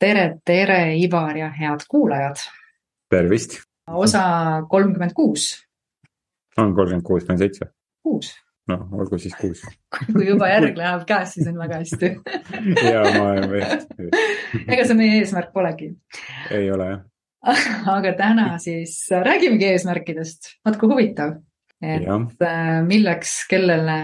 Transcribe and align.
tere, 0.00 0.40
tere, 0.44 0.80
Ivar 0.96 1.36
ja 1.36 1.50
head 1.52 1.84
kuulajad. 1.88 2.36
tervist. 3.10 3.60
osa 3.86 4.22
kolmkümmend 4.68 5.12
kuus. 5.14 5.66
on 6.56 6.74
kolmkümmend 6.74 7.02
kuus, 7.02 7.24
kolmkümmend 7.24 7.38
seitse. 7.38 7.66
kuus. 8.02 8.32
noh, 8.68 8.86
olgu 8.92 9.18
siis 9.18 9.34
kuus 9.40 9.62
kui 10.14 10.26
juba 10.28 10.48
järg 10.48 10.76
läheb 10.76 11.06
käest, 11.06 11.36
siis 11.38 11.48
on 11.52 11.58
väga 11.58 11.82
hästi 11.82 12.14
ja 12.92 13.04
ma 13.18 13.30
olen 13.30 13.50
vist. 13.52 13.94
ega 14.72 14.84
see 14.84 14.98
meie 14.98 15.20
eesmärk 15.20 15.52
polegi. 15.52 15.92
ei 16.50 16.70
ole 16.72 16.90
jah 16.90 17.06
aga 17.88 18.12
täna 18.16 18.46
siis 18.60 18.98
räägimegi 19.10 19.70
eesmärkidest, 19.72 20.50
vaat 20.64 20.76
kui 20.80 20.90
huvitav. 20.90 21.38
Et 21.80 22.04
ja. 22.04 22.16
Äh, 22.44 22.80
milleks, 22.86 23.34
kellele, 23.50 23.96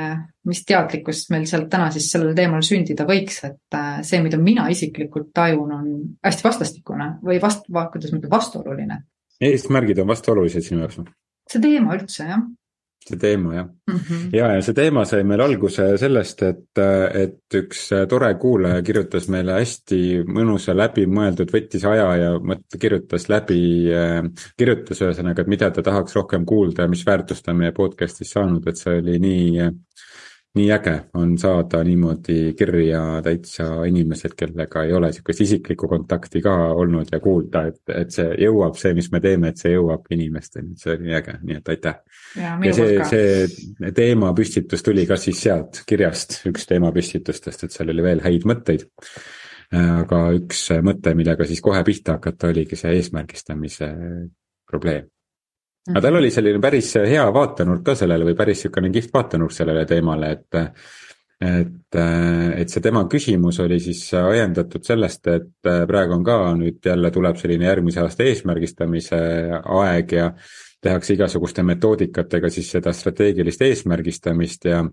mis 0.48 0.62
teadlikkust 0.68 1.30
meil 1.34 1.46
sealt 1.48 1.68
täna 1.72 1.90
siis 1.94 2.08
sellel 2.12 2.34
teemal 2.36 2.64
sündida 2.66 3.06
võiks, 3.08 3.42
et 3.48 3.76
äh, 3.76 4.00
see, 4.06 4.22
mida 4.24 4.40
mina 4.40 4.68
isiklikult 4.72 5.32
tajun, 5.36 5.74
on 5.76 5.90
hästi 6.24 6.46
vastastikune 6.46 7.10
või 7.26 7.40
vast-, 7.42 7.68
kuidas 7.68 8.12
ma 8.12 8.20
ütlen, 8.20 8.32
vastuoluline. 8.32 9.00
eesmärgid 9.50 10.00
on 10.02 10.12
vastuolulised 10.14 10.68
sinu 10.68 10.84
jaoks 10.84 11.02
või? 11.02 11.10
see 11.46 11.62
teema 11.62 11.94
üldse 11.94 12.24
jah 12.26 12.46
see 13.06 13.20
teema 13.20 13.54
jah 13.54 13.66
mm. 13.66 13.96
-hmm. 13.96 14.28
ja, 14.36 14.50
ja 14.56 14.62
see 14.62 14.74
teema 14.74 15.04
sai 15.08 15.22
meil 15.24 15.42
alguse 15.44 15.88
sellest, 16.00 16.42
et, 16.42 16.80
et 17.22 17.58
üks 17.60 17.86
tore 18.10 18.32
kuulaja 18.42 18.82
kirjutas 18.86 19.28
meile 19.32 19.58
hästi 19.60 20.00
mõnusa 20.26 20.74
läbimõeldud, 20.76 21.52
võttis 21.54 21.86
aja 21.86 22.08
ja 22.22 22.30
mõt-, 22.38 22.78
kirjutas 22.80 23.28
läbi, 23.32 23.60
kirjutas 24.58 25.02
ühesõnaga, 25.02 25.42
et 25.42 25.52
mida 25.54 25.70
ta 25.70 25.84
tahaks 25.86 26.16
rohkem 26.18 26.44
kuulda 26.46 26.86
ja 26.86 26.92
mis 26.92 27.06
väärtust 27.06 27.48
on 27.48 27.62
meie 27.62 27.72
podcast'is 27.76 28.34
saanud, 28.36 28.66
et 28.66 28.80
see 28.80 28.98
oli 29.00 29.18
nii 29.22 29.70
nii 30.56 30.70
äge 30.72 30.94
on 31.14 31.34
saada 31.38 31.82
niimoodi 31.84 32.54
kirja 32.58 33.00
täitsa 33.24 33.66
inimesed, 33.88 34.34
kellega 34.38 34.82
ei 34.86 34.92
ole 34.96 35.10
sihukest 35.12 35.42
isiklikku 35.44 35.88
kontakti 35.88 36.40
ka 36.44 36.54
olnud 36.80 37.12
ja 37.12 37.20
kuulda, 37.20 37.66
et, 37.70 37.80
et 37.92 38.12
see 38.14 38.28
jõuab, 38.46 38.78
see, 38.80 38.94
mis 38.96 39.10
me 39.12 39.20
teeme, 39.24 39.52
et 39.52 39.60
see 39.60 39.74
jõuab 39.74 40.08
inimesteni, 40.16 40.76
see 40.80 40.94
oli 40.96 41.16
äge, 41.16 41.38
nii 41.42 41.58
et 41.60 41.72
aitäh. 41.74 41.98
ja, 42.40 42.54
ja 42.64 42.76
see, 42.76 43.00
see 43.10 43.92
teemapüstitus 43.96 44.86
tuli 44.86 45.06
ka 45.08 45.20
siis 45.20 45.42
sealt 45.48 45.82
kirjast, 45.88 46.40
üks 46.50 46.68
teemapüstitustest, 46.70 47.66
et 47.66 47.76
seal 47.76 47.92
oli 47.92 48.06
veel 48.06 48.24
häid 48.24 48.48
mõtteid. 48.48 48.88
aga 49.74 50.22
üks 50.36 50.68
mõte, 50.86 51.12
millega 51.18 51.44
siis 51.44 51.60
kohe 51.60 51.82
pihta 51.84 52.16
hakata, 52.16 52.52
oligi 52.54 52.78
see 52.78 52.96
eesmärgistamise 53.00 53.90
probleem 54.70 55.10
aga 55.90 56.02
tal 56.02 56.18
oli 56.20 56.30
selline 56.34 56.60
päris 56.62 56.94
hea 56.98 57.24
vaatenurk 57.34 57.84
ka 57.86 57.94
sellele 57.98 58.26
või 58.26 58.38
päris 58.38 58.64
niisugune 58.64 58.92
kihvt 58.94 59.12
vaatenurk 59.14 59.54
sellele 59.54 59.84
teemale, 59.86 60.30
et 60.36 60.62
et, 61.36 61.96
et 62.56 62.70
see 62.72 62.80
tema 62.80 63.02
küsimus 63.12 63.58
oli 63.60 63.76
siis 63.84 64.06
ajendatud 64.16 64.84
sellest, 64.86 65.28
et 65.28 65.68
praegu 65.88 66.16
on 66.16 66.22
ka 66.24 66.38
nüüd 66.56 66.80
jälle 66.88 67.10
tuleb 67.12 67.36
selline 67.36 67.68
järgmise 67.68 68.00
aasta 68.00 68.24
eesmärgistamise 68.24 69.18
aeg 69.80 70.14
ja 70.16 70.30
tehakse 70.80 71.12
igasuguste 71.12 71.64
metoodikatega 71.66 72.50
siis 72.52 72.70
seda 72.78 72.92
strateegilist 72.96 73.66
eesmärgistamist 73.68 74.70
ja 74.70 74.86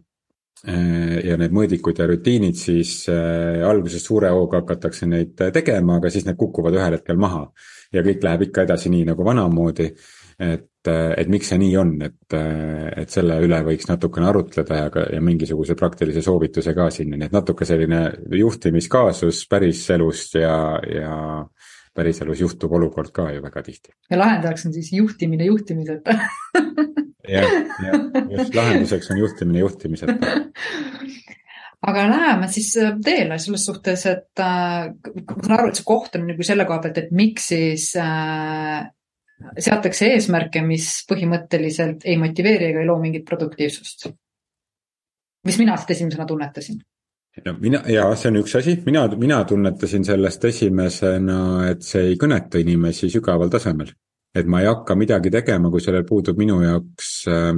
ja 0.63 1.35
need 1.35 1.51
mõõdikud 1.51 1.97
ja 1.99 2.05
rutiinid 2.07 2.55
siis 2.55 3.01
äh, 3.11 3.59
alguses 3.67 4.05
suure 4.05 4.29
hooga 4.31 4.61
hakatakse 4.61 5.09
neid 5.11 5.33
tegema, 5.51 5.97
aga 5.99 6.11
siis 6.13 6.23
need 6.23 6.37
kukuvad 6.39 6.77
ühel 6.77 6.95
hetkel 6.95 7.19
maha. 7.19 7.49
ja 7.91 8.01
kõik 8.01 8.23
läheb 8.23 8.45
ikka 8.47 8.63
edasi 8.63 8.89
nii 8.89 9.03
nagu 9.09 9.25
vanamoodi 9.25 9.89
et, 10.39 10.89
et 10.89 11.29
miks 11.31 11.51
see 11.51 11.59
nii 11.61 11.75
on, 11.79 11.93
et, 12.05 12.35
et 12.37 13.13
selle 13.13 13.37
üle 13.45 13.59
võiks 13.67 13.87
natukene 13.89 14.29
arutleda 14.29 14.79
ja, 14.81 14.89
ja 15.15 15.21
mingisuguse 15.23 15.77
praktilise 15.79 16.23
soovituse 16.25 16.75
ka 16.77 16.89
sinna, 16.93 17.19
nii 17.19 17.29
et 17.29 17.35
natuke 17.35 17.67
selline 17.67 18.05
juhtimiskaasus 18.39 19.45
päriselust 19.51 20.39
ja, 20.41 20.57
ja 20.89 21.15
päriselus 21.93 22.41
juhtub 22.41 22.73
olukord 22.73 23.13
ka 23.13 23.29
ju 23.31 23.43
väga 23.43 23.63
tihti. 23.63 23.93
ja 24.09 24.19
lahendajaks 24.19 24.65
on 24.65 24.73
siis 24.73 24.91
juhtimine 24.93 25.45
juhtimiseta. 25.51 26.17
Jah, 27.23 27.47
jah, 27.79 28.01
just. 28.27 28.55
Lahenduseks 28.55 29.07
on 29.13 29.19
juhtimine 29.21 29.61
juhtimiseta. 29.61 30.31
Aga 31.87 32.03
läheme 32.09 32.47
siis 32.51 32.73
teele 33.03 33.37
selles 33.39 33.63
suhtes, 33.67 34.05
et 34.11 34.41
äh, 34.43 34.89
ma 34.91 35.37
saan 35.37 35.55
aru, 35.55 35.69
et 35.71 35.79
see 35.79 35.87
koht 35.87 36.17
on 36.19 36.27
nagu 36.27 36.43
selle 36.47 36.65
koha 36.67 36.81
pealt, 36.83 36.99
et 36.99 37.15
miks 37.15 37.47
siis 37.51 37.89
äh, 37.99 38.83
seatakse 39.59 40.13
eesmärke, 40.13 40.61
mis 40.65 40.89
põhimõtteliselt 41.09 42.05
ei 42.05 42.17
motiveeri 42.21 42.71
ega 42.71 42.81
ei 42.83 42.89
loo 42.89 42.99
mingit 43.01 43.25
produktiivsust. 43.25 44.09
mis 45.43 45.57
mina 45.59 45.77
siit 45.77 45.91
esimesena 45.91 46.25
tunnetasin 46.25 46.79
no 47.45 47.55
mina, 47.59 47.81
jaa, 47.89 48.13
see 48.15 48.31
on 48.31 48.39
üks 48.43 48.55
asi, 48.59 48.77
mina, 48.85 49.03
mina 49.19 49.41
tunnetasin 49.49 50.05
sellest 50.05 50.45
esimesena, 50.49 51.41
et 51.71 51.83
see 51.85 52.11
ei 52.11 52.17
kõneta 52.19 52.61
inimesi 52.61 53.09
sügaval 53.09 53.51
tasemel. 53.53 53.93
et 54.35 54.47
ma 54.49 54.61
ei 54.61 54.65
hakka 54.65 54.95
midagi 54.97 55.29
tegema, 55.29 55.69
kui 55.69 55.81
sellel 55.81 56.05
puudub 56.09 56.37
minu 56.41 56.55
jaoks 56.63 57.09
äh, 57.29 57.51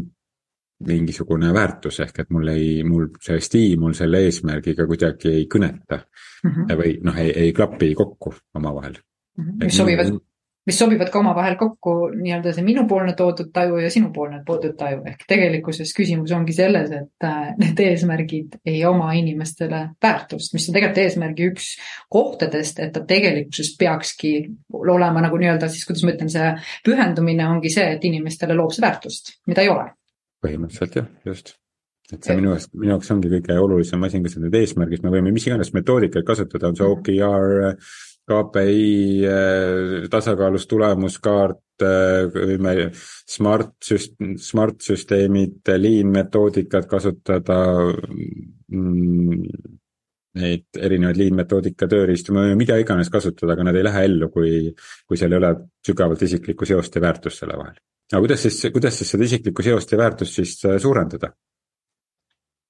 mingisugune 0.83 1.53
väärtus, 1.55 2.01
ehk 2.03 2.19
et 2.19 2.31
mul 2.35 2.49
ei, 2.51 2.83
mul 2.83 3.07
see 3.23 3.39
stiimul 3.39 3.93
selle 3.95 4.25
eesmärgiga 4.27 4.87
kuidagi 4.89 5.31
ei 5.31 5.45
kõneta 5.51 6.01
mm. 6.01 6.51
-hmm. 6.51 6.79
või 6.81 6.95
noh, 7.03 7.19
ei, 7.23 7.31
ei 7.45 7.53
klapi 7.53 7.93
kokku 7.95 8.33
omavahel 8.55 8.97
mm. 8.97 9.43
-hmm. 9.43 9.63
mis 9.63 9.77
sobivad 9.77 10.11
minu 10.11 10.23
mis 10.65 10.77
sobivad 10.79 11.09
ka 11.13 11.19
omavahel 11.19 11.55
kokku, 11.59 11.93
nii-öelda 12.17 12.53
see 12.55 12.65
minupoolne 12.65 13.13
toodud 13.17 13.51
taju 13.53 13.77
ja 13.83 13.89
sinupoolne 13.93 14.41
toodud 14.47 14.75
taju, 14.79 15.03
ehk 15.11 15.25
tegelikkuses 15.29 15.91
küsimus 15.97 16.33
ongi 16.35 16.55
selles, 16.57 16.93
et 16.95 17.27
äh, 17.27 17.51
need 17.61 17.81
eesmärgid 17.85 18.59
ei 18.65 18.79
oma 18.89 19.11
inimestele 19.17 19.81
väärtust, 20.01 20.55
mis 20.57 20.69
on 20.69 20.77
tegelikult 20.77 21.03
eesmärgi 21.03 21.49
üks 21.51 21.67
kohtadest, 22.13 22.81
et 22.81 22.95
ta 22.95 23.03
tegelikkuses 23.05 23.75
peakski 23.79 24.33
olema 24.73 25.25
nagu 25.25 25.41
nii-öelda 25.41 25.69
siis, 25.69 25.85
kuidas 25.87 26.05
ma 26.05 26.15
ütlen, 26.15 26.31
see 26.33 26.49
pühendumine 26.87 27.45
ongi 27.49 27.73
see, 27.73 27.91
et 27.97 28.09
inimestele 28.09 28.57
loob 28.57 28.73
see 28.73 28.85
väärtust, 28.85 29.37
mida 29.49 29.65
ei 29.65 29.71
ole. 29.73 29.91
põhimõtteliselt 30.45 30.99
jah, 31.01 31.13
just 31.25 31.55
et 32.13 32.25
see 32.25 32.35
minu 32.37 32.51
jaoks, 32.51 32.67
minu 32.73 32.93
jaoks 32.93 33.11
ongi 33.15 33.31
kõige 33.31 33.55
olulisem 33.61 34.03
asi, 34.05 34.21
kas 34.25 34.35
need 34.37 34.57
eesmärgid, 34.59 35.05
me 35.05 35.13
võime 35.13 35.33
mis 35.33 35.47
iganes 35.47 35.71
metoodikaid 35.73 36.25
kasutada, 36.27 36.69
on 36.69 36.77
see 36.77 36.85
mhm. 36.85 36.99
OKR, 36.99 38.03
KPI 38.25 38.89
äh, 39.29 40.09
tasakaalus 40.11 40.65
tulemuskaart, 40.71 41.85
võime 42.33 42.73
äh, 42.87 43.05
smart 43.29 43.75
süst-, 43.85 44.17
smart 44.41 44.81
süsteemid, 44.85 45.61
lean 45.77 46.11
metoodikat 46.15 46.89
kasutada. 46.89 47.59
Mm, 48.73 49.73
neid 50.35 50.79
erinevaid 50.83 51.19
lean 51.19 51.37
metoodika 51.39 51.87
tööriistu, 51.91 52.33
me 52.35 52.43
võime 52.43 52.59
mida 52.59 52.77
iganes 52.81 53.11
kasutada, 53.13 53.55
aga 53.55 53.69
nad 53.69 53.77
ei 53.79 53.85
lähe 53.87 54.05
ellu, 54.09 54.29
kui, 54.33 54.71
kui 55.07 55.19
seal 55.19 55.35
ei 55.35 55.39
ole 55.39 55.51
sügavalt 55.85 56.25
isiklikku 56.27 56.67
seost 56.67 56.97
ja 56.97 57.03
väärtust 57.05 57.43
selle 57.43 57.57
vahel. 57.59 57.77
aga 58.11 58.21
kuidas 58.25 58.43
siis, 58.45 58.59
kuidas 58.73 58.99
siis 58.99 59.13
seda 59.15 59.27
isiklikku 59.29 59.63
seost 59.65 59.93
ja 59.93 60.01
väärtust 60.01 60.41
siis 60.41 60.57
äh, 60.67 60.79
suurendada? 60.81 61.31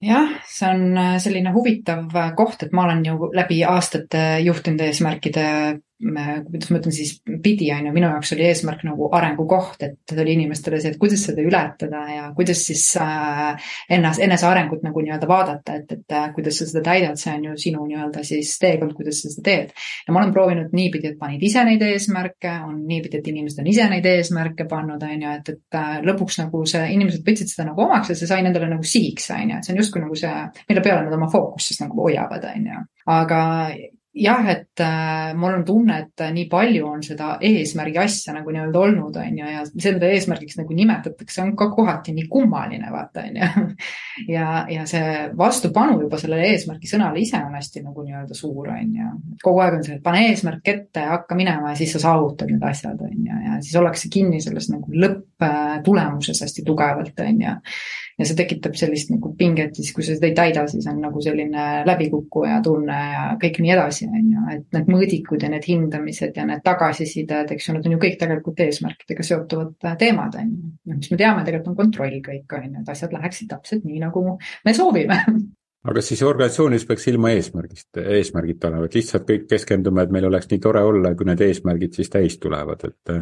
Jah, 0.06 0.30
see 0.48 0.70
on 0.70 0.98
äh, 0.98 1.18
selline 1.22 1.54
huvitav 1.56 2.14
äh, 2.16 2.32
koht, 2.38 2.64
et 2.64 2.74
ma 2.76 2.86
olen 2.86 3.04
ju 3.06 3.32
läbi 3.36 3.62
aastate 3.68 4.26
juhtinud 4.46 4.84
eesmärkide 4.86 5.48
kuidas 5.95 6.72
ma 6.72 6.79
ütlen 6.81 6.94
siis, 6.94 7.13
pidi, 7.44 7.69
on 7.72 7.88
ju, 7.88 7.91
minu 7.95 8.09
jaoks 8.11 8.33
oli 8.35 8.44
eesmärk 8.50 8.81
nagu 8.83 9.07
arengukoht, 9.16 9.83
et 9.85 10.13
oli 10.19 10.33
inimestele 10.35 10.79
see, 10.83 10.91
et 10.91 11.00
kuidas 11.00 11.23
seda 11.23 11.44
ületada 11.45 12.01
ja 12.11 12.25
kuidas 12.35 12.66
siis 12.67 12.83
äh, 13.00 13.69
ennast, 13.95 14.19
enesearengut 14.23 14.83
nagu 14.83 15.03
nii-öelda 15.06 15.29
vaadata, 15.29 15.78
et, 15.79 15.95
et 15.95 16.16
äh, 16.17 16.28
kuidas 16.35 16.59
sa 16.59 16.67
seda 16.67 16.83
täidad, 16.89 17.16
see 17.22 17.31
on 17.38 17.47
ju 17.50 17.56
sinu 17.63 17.88
nii-öelda 17.88 18.25
siis 18.28 18.51
teekond, 18.59 18.91
kuidas 18.97 19.23
sa 19.23 19.31
seda 19.31 19.47
teed. 19.47 19.73
ja 20.07 20.13
ma 20.13 20.22
olen 20.22 20.35
proovinud 20.35 20.75
niipidi, 20.75 21.13
et 21.13 21.19
panid 21.22 21.47
ise 21.47 21.63
neid 21.63 21.88
eesmärke, 21.88 22.57
on 22.67 22.83
niipidi, 22.89 23.23
et 23.23 23.31
inimesed 23.31 23.63
on 23.63 23.72
ise 23.72 23.88
neid 23.95 24.12
eesmärke 24.12 24.67
pannud, 24.67 25.00
on 25.00 25.27
ju, 25.27 25.35
et, 25.39 25.56
et 25.56 25.79
äh, 25.79 25.97
lõpuks 26.12 26.41
nagu 26.44 26.66
see, 26.67 26.85
inimesed 27.00 27.23
võtsid 27.23 27.56
seda 27.56 27.69
nagu 27.72 27.88
omaks 27.88 28.12
ja 28.12 28.19
see 28.19 28.27
sai 28.27 28.44
nendele 28.44 28.68
nagu 28.75 28.83
sihiks, 28.83 29.31
on 29.31 29.56
ju, 29.56 29.63
et 29.63 29.68
see 29.68 29.77
on 29.77 29.83
justkui 29.86 30.03
nagu 30.03 30.19
see, 30.19 30.48
mille 30.68 30.83
peale 30.83 31.07
nad 31.07 31.15
oma 31.15 31.31
fookust 31.31 31.71
siis 31.71 31.86
nagu 31.88 32.03
hoiavad, 32.03 32.51
on 32.51 32.74
ju. 32.74 32.88
aga 33.15 33.44
jah, 34.15 34.47
et 34.50 34.79
äh, 34.79 35.33
mul 35.35 35.57
on 35.57 35.65
tunne, 35.65 35.97
et 36.06 36.21
äh, 36.23 36.31
nii 36.33 36.45
palju 36.51 36.88
on 36.88 37.01
seda 37.03 37.35
eesmärgi 37.44 38.00
asja 38.00 38.35
nagu 38.35 38.51
nii-öelda 38.53 38.79
olnud, 38.79 39.17
on 39.19 39.39
ju, 39.41 39.50
ja 39.51 39.63
see, 39.67 39.91
mida 39.95 40.09
eesmärgiks 40.15 40.56
nagu 40.59 40.77
nimetatakse, 40.77 41.41
on 41.44 41.51
ka 41.59 41.67
kohati 41.75 42.15
nii 42.15 42.27
kummaline, 42.31 42.88
vaata, 42.94 43.25
on 43.27 43.39
ju. 43.41 43.65
ja, 44.35 44.63
ja 44.71 44.85
see 44.89 45.25
vastupanu 45.38 46.00
juba 46.06 46.19
sellele 46.21 46.47
eesmärgi 46.53 46.89
sõnale 46.91 47.19
ise 47.23 47.41
on 47.44 47.57
hästi 47.59 47.83
nagu 47.83 48.06
nii-öelda 48.06 48.38
suur, 48.38 48.71
on 48.71 48.95
ju. 49.01 49.12
kogu 49.44 49.63
aeg 49.65 49.79
on 49.81 49.85
see, 49.88 50.00
et 50.00 50.06
pane 50.06 50.23
eesmärk 50.29 50.73
ette 50.75 51.06
hakka 51.12 51.38
minema 51.38 51.73
ja 51.73 51.79
siis 51.81 51.95
sa 51.97 52.06
saavutad 52.07 52.53
need 52.53 52.63
asjad, 52.63 53.01
on 53.03 53.19
ju, 53.19 53.41
ja 53.50 53.59
siis 53.59 53.75
ollakse 53.81 54.12
kinni 54.13 54.39
selles 54.44 54.71
nagu 54.71 54.95
lõpptulemuses 55.42 56.42
hästi 56.46 56.64
tugevalt, 56.66 57.20
on 57.20 57.42
ju 57.42 57.54
ja 58.16 58.28
see 58.28 58.38
tekitab 58.38 58.78
sellist 58.80 59.10
nagu 59.12 59.34
pinget, 59.38 59.76
siis 59.76 59.92
kui 59.96 60.06
sa 60.06 60.16
seda 60.16 60.30
ei 60.30 60.36
täida, 60.38 60.64
siis 60.72 60.86
on 60.88 61.02
nagu 61.04 61.22
selline 61.24 61.66
läbikukkuja 61.88 62.62
tunne 62.64 63.00
ja 63.12 63.26
kõik 63.42 63.60
nii 63.64 63.74
edasi, 63.76 64.08
on 64.08 64.30
ju, 64.32 64.44
et 64.54 64.78
need 64.78 64.92
mõõdikud 64.94 65.44
ja 65.44 65.50
need 65.52 65.68
hindamised 65.68 66.40
ja 66.40 66.46
need 66.48 66.64
tagasisided, 66.66 67.52
eks 67.56 67.68
ju, 67.68 67.76
need 67.76 67.90
on 67.90 67.98
ju 67.98 68.00
kõik 68.06 68.16
tegelikult 68.22 68.64
eesmärkidega 68.68 69.28
seotuvad 69.28 70.00
teemad, 70.00 70.40
on 70.40 70.56
ju. 70.56 70.72
noh, 70.88 71.02
mis 71.02 71.12
me 71.12 71.20
teame, 71.20 71.44
tegelikult 71.44 71.74
on 71.74 71.82
kontroll 71.82 72.24
kõik, 72.30 72.56
on 72.56 72.70
ju, 72.70 72.86
et 72.86 72.96
asjad 72.96 73.20
läheksid 73.20 73.52
täpselt 73.52 73.84
nii, 73.84 74.00
nagu 74.06 74.26
me 74.40 74.76
soovime 74.78 75.20
aga 75.86 76.02
siis 76.02 76.24
organisatsioonis 76.26 76.88
peaks 76.88 77.12
ilma 77.12 77.30
eesmärgist, 77.36 78.00
eesmärgita 78.00 78.72
olema, 78.72 78.88
et 78.88 78.96
lihtsalt 78.98 79.28
kõik 79.28 79.46
keskendume, 79.52 80.08
et 80.08 80.16
meil 80.16 80.32
oleks 80.32 80.48
nii 80.50 80.64
tore 80.64 80.82
olla, 80.88 81.12
kui 81.20 81.28
need 81.28 81.44
eesmärgid 81.46 82.00
siis 82.00 82.10
täis 82.16 82.40
tulevad, 82.42 82.88
et. 82.88 83.20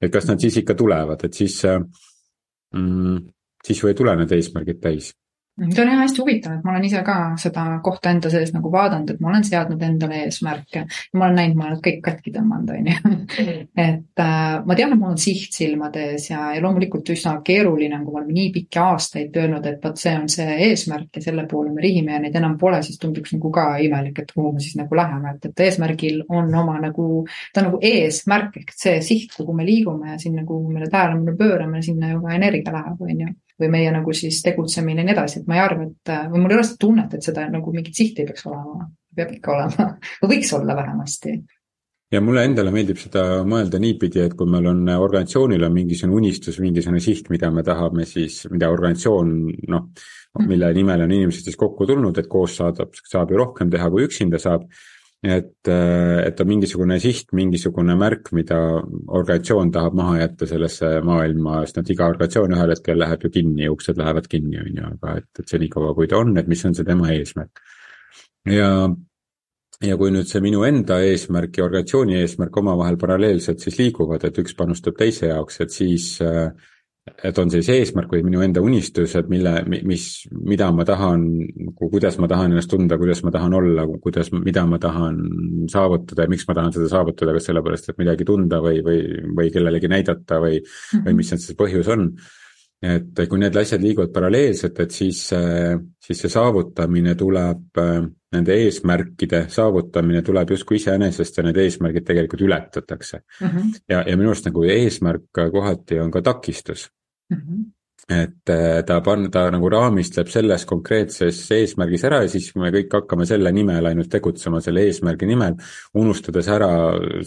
Et 0.00 0.12
kas 0.12 0.28
nad 0.28 0.40
siis 0.40 0.60
ikka 0.62 0.74
tulevad, 0.78 1.24
et 1.24 1.34
siis 1.34 1.56
mm,, 1.64 3.22
siis 3.66 3.82
ju 3.82 3.90
ei 3.90 3.96
tule 3.98 4.14
need 4.16 4.32
eesmärgid 4.36 4.82
täis 4.82 5.12
see 5.58 5.82
on 5.82 5.90
jah 5.90 6.00
hästi 6.02 6.22
huvitav, 6.22 6.54
et 6.58 6.64
ma 6.64 6.72
olen 6.72 6.84
ise 6.86 7.00
ka 7.06 7.16
seda 7.40 7.64
kohta 7.84 8.12
enda 8.14 8.30
sees 8.30 8.52
nagu 8.54 8.70
vaadanud, 8.72 9.10
et 9.10 9.22
ma 9.22 9.30
olen 9.32 9.44
seadnud 9.46 9.82
endale 9.82 10.22
eesmärke. 10.26 10.84
Ja 10.84 11.18
ma 11.18 11.26
olen 11.26 11.38
näinud, 11.40 11.58
ma 11.58 11.66
olen 11.68 11.80
kõik 11.84 11.98
katki 12.04 12.32
tõmmanud, 12.34 12.70
on 12.76 12.90
ju. 12.90 13.54
et 13.88 14.22
äh, 14.22 14.44
ma 14.66 14.76
tean, 14.78 14.94
et 14.94 15.00
mul 15.00 15.14
on 15.14 15.20
siht 15.20 15.56
silmade 15.56 16.04
ees 16.12 16.28
ja, 16.30 16.52
ja 16.54 16.62
loomulikult 16.62 17.10
üsna 17.14 17.34
keeruline, 17.44 18.00
kui 18.04 18.14
me 18.14 18.22
oleme 18.22 18.36
nii 18.36 18.52
pikki 18.54 18.82
aastaid 18.82 19.40
öelnud, 19.42 19.66
et 19.66 19.82
vot 19.84 19.98
see 19.98 20.14
on 20.18 20.28
see 20.32 20.58
eesmärk 20.68 21.18
ja 21.18 21.24
selle 21.26 21.46
poole 21.50 21.74
me 21.74 21.82
rihime 21.84 22.14
ja 22.14 22.22
neid 22.22 22.38
enam 22.38 22.54
pole, 22.60 22.80
siis 22.86 23.00
tunduks 23.02 23.34
nagu 23.34 23.52
ka 23.54 23.66
imelik, 23.82 24.22
et 24.22 24.32
kuhu 24.34 24.54
me 24.54 24.62
siis 24.64 24.78
nagu 24.78 24.98
läheme, 24.98 25.34
et, 25.34 25.50
et 25.50 25.66
eesmärgil 25.66 26.22
on 26.28 26.54
oma 26.62 26.78
nagu, 26.82 27.26
ta 27.52 27.64
on 27.64 27.70
nagu 27.72 27.82
eesmärk 27.82 28.62
ehk 28.62 28.72
see 28.76 29.02
siht, 29.04 29.34
kuhu 29.36 29.56
me 29.56 29.66
liigume 29.66 30.14
ja 30.14 30.22
sinna, 30.22 30.46
kuhu 30.46 30.70
me 30.70 30.86
tähelepanu 30.86 31.36
pöörame, 31.38 31.82
sinna 31.82 32.14
ju 32.14 32.22
ka 32.22 32.38
energia 32.38 32.74
läheb, 32.74 33.02
on 33.02 33.26
ju 33.26 33.34
või 33.58 33.70
meie 33.72 33.92
nagu 33.94 34.14
siis 34.14 34.40
tegutsemine 34.44 35.02
ja 35.02 35.08
nii 35.08 35.14
edasi, 35.16 35.40
et 35.40 35.50
ma 35.50 35.58
ei 35.58 35.62
arva, 35.64 35.86
et 35.88 36.12
või 36.32 36.42
mul 36.42 36.54
ei 36.54 36.58
ole 36.58 36.66
seda 36.66 36.82
tunnet, 36.86 37.14
et 37.14 37.26
seda 37.26 37.46
nagu 37.50 37.74
mingit 37.74 37.96
sihti 37.98 38.26
peaks 38.28 38.46
olema. 38.46 38.88
peab 39.18 39.32
ikka 39.34 39.54
olema 39.54 39.86
või 40.22 40.36
võiks 40.36 40.52
olla 40.54 40.76
vähemasti. 40.78 41.32
ja 42.12 42.20
mulle 42.24 42.44
endale 42.46 42.70
meeldib 42.74 43.00
seda 43.02 43.24
mõelda 43.44 43.80
niipidi, 43.82 44.20
et 44.24 44.36
kui 44.38 44.46
meil 44.50 44.68
on 44.70 44.84
organisatsioonil 44.88 45.64
on 45.64 45.74
mingisugune 45.74 46.16
unistus, 46.16 46.60
mingisugune 46.62 47.00
siht, 47.00 47.30
mida 47.30 47.50
me 47.50 47.62
tahame 47.66 48.06
siis, 48.06 48.44
mida 48.50 48.70
organisatsioon 48.70 49.34
noh, 49.74 49.90
mille 50.46 50.70
nimel 50.74 51.02
on 51.02 51.16
inimesed 51.18 51.50
siis 51.50 51.58
kokku 51.58 51.86
tulnud, 51.86 52.18
et 52.18 52.30
koos 52.30 52.60
saadab, 52.60 52.94
saab 53.10 53.32
ju 53.32 53.42
rohkem 53.42 53.70
teha, 53.70 53.90
kui 53.90 54.06
üksinda 54.06 54.38
saab 54.38 54.68
et, 55.22 55.66
äh, 55.66 56.26
et 56.28 56.40
on 56.40 56.46
mingisugune 56.46 56.98
siht, 57.02 57.32
mingisugune 57.34 57.96
märk, 57.98 58.30
mida 58.36 58.58
organisatsioon 58.78 59.72
tahab 59.74 59.96
maha 59.98 60.20
jätta 60.20 60.46
sellesse 60.46 60.92
maailma, 61.06 61.64
sest 61.66 61.80
noh, 61.80 61.90
iga 61.94 62.06
organisatsioon 62.12 62.54
ühel 62.54 62.74
hetkel 62.74 63.02
läheb 63.02 63.26
ju 63.26 63.32
kinni, 63.34 63.66
uksed 63.72 63.98
lähevad 63.98 64.30
kinni, 64.30 64.60
on 64.62 64.70
ju, 64.70 64.86
aga 64.94 65.18
et, 65.18 65.28
et 65.42 65.56
senikaua, 65.56 65.92
kui 65.98 66.10
ta 66.10 66.22
on, 66.22 66.36
et 66.38 66.48
mis 66.50 66.64
on 66.68 66.78
see 66.78 66.86
tema 66.86 67.10
eesmärk. 67.16 67.62
ja, 68.48 68.70
ja 69.82 69.98
kui 69.98 70.14
nüüd 70.14 70.30
see 70.30 70.42
minu 70.44 70.62
enda 70.66 71.00
eesmärk 71.02 71.58
ja 71.58 71.66
organisatsiooni 71.66 72.20
eesmärk 72.22 72.56
omavahel 72.62 72.98
paralleelselt 72.98 73.62
siis 73.62 73.78
liiguvad, 73.78 74.24
et 74.24 74.38
üks 74.38 74.54
panustab 74.58 74.98
teise 74.98 75.32
jaoks, 75.32 75.60
et 75.66 75.74
siis 75.74 76.12
äh, 76.22 76.52
et 77.24 77.38
on 77.38 77.50
siis 77.50 77.68
eesmärk 77.72 78.12
või 78.12 78.22
minu 78.26 78.42
enda 78.44 78.62
unistused, 78.64 79.28
mille, 79.30 79.54
mis, 79.86 80.06
mida 80.30 80.70
ma 80.74 80.86
tahan, 80.88 81.24
kuidas 81.78 82.18
ma 82.22 82.28
tahan 82.30 82.54
ennast 82.54 82.70
tunda, 82.72 82.98
kuidas 83.00 83.22
ma 83.26 83.32
tahan 83.34 83.54
olla, 83.58 83.86
kuidas, 84.02 84.30
mida 84.34 84.64
ma 84.68 84.80
tahan 84.82 85.20
saavutada 85.70 86.26
ja 86.26 86.32
miks 86.32 86.46
ma 86.48 86.56
tahan 86.58 86.74
seda 86.76 86.90
saavutada, 86.92 87.34
kas 87.36 87.48
sellepärast, 87.50 87.90
et 87.90 88.02
midagi 88.02 88.26
tunda 88.28 88.60
või, 88.64 88.82
või, 88.86 89.00
või 89.38 89.52
kellelegi 89.54 89.90
näidata 89.90 90.40
või 90.42 90.60
või 91.04 91.16
mis 91.18 91.32
see 91.34 91.56
põhjus 91.58 91.88
on. 91.94 92.10
et 92.82 93.24
kui 93.26 93.40
need 93.42 93.56
asjad 93.58 93.82
liiguvad 93.82 94.12
paralleelselt, 94.14 94.76
et 94.84 94.94
siis, 94.94 95.24
siis 96.06 96.20
see 96.22 96.30
saavutamine 96.30 97.16
tuleb, 97.18 97.80
nende 98.32 98.54
eesmärkide 98.62 99.46
saavutamine 99.50 100.22
tuleb 100.22 100.52
justkui 100.54 100.78
iseenesest 100.78 101.40
ja 101.40 101.46
need 101.46 101.58
eesmärgid 101.58 102.06
tegelikult 102.06 102.44
ületatakse 102.44 103.18
mm. 103.18 103.48
-hmm. 103.48 103.80
ja, 103.88 104.04
ja 104.06 104.16
minu 104.16 104.30
arust 104.30 104.46
nagu 104.46 104.62
eesmärk 104.68 105.42
kohati 105.52 106.00
on 106.00 106.10
ka 106.10 106.22
takistus 106.22 106.88
mm. 107.30 107.42
-hmm 107.42 107.66
et 108.08 108.48
äh, 108.48 108.82
ta 108.86 109.00
pan-, 109.04 109.28
ta 109.30 109.50
nagu 109.52 109.68
raamistleb 109.68 110.30
selles 110.32 110.64
konkreetses 110.64 111.42
eesmärgis 111.52 112.06
ära 112.08 112.22
ja 112.24 112.30
siis 112.32 112.54
me 112.56 112.70
kõik 112.72 112.94
hakkame 112.94 113.26
selle 113.28 113.52
nimel 113.52 113.90
ainult 113.90 114.08
tegutsema, 114.08 114.62
selle 114.64 114.86
eesmärgi 114.88 115.28
nimel, 115.28 115.58
unustades 116.00 116.48
ära 116.48 116.70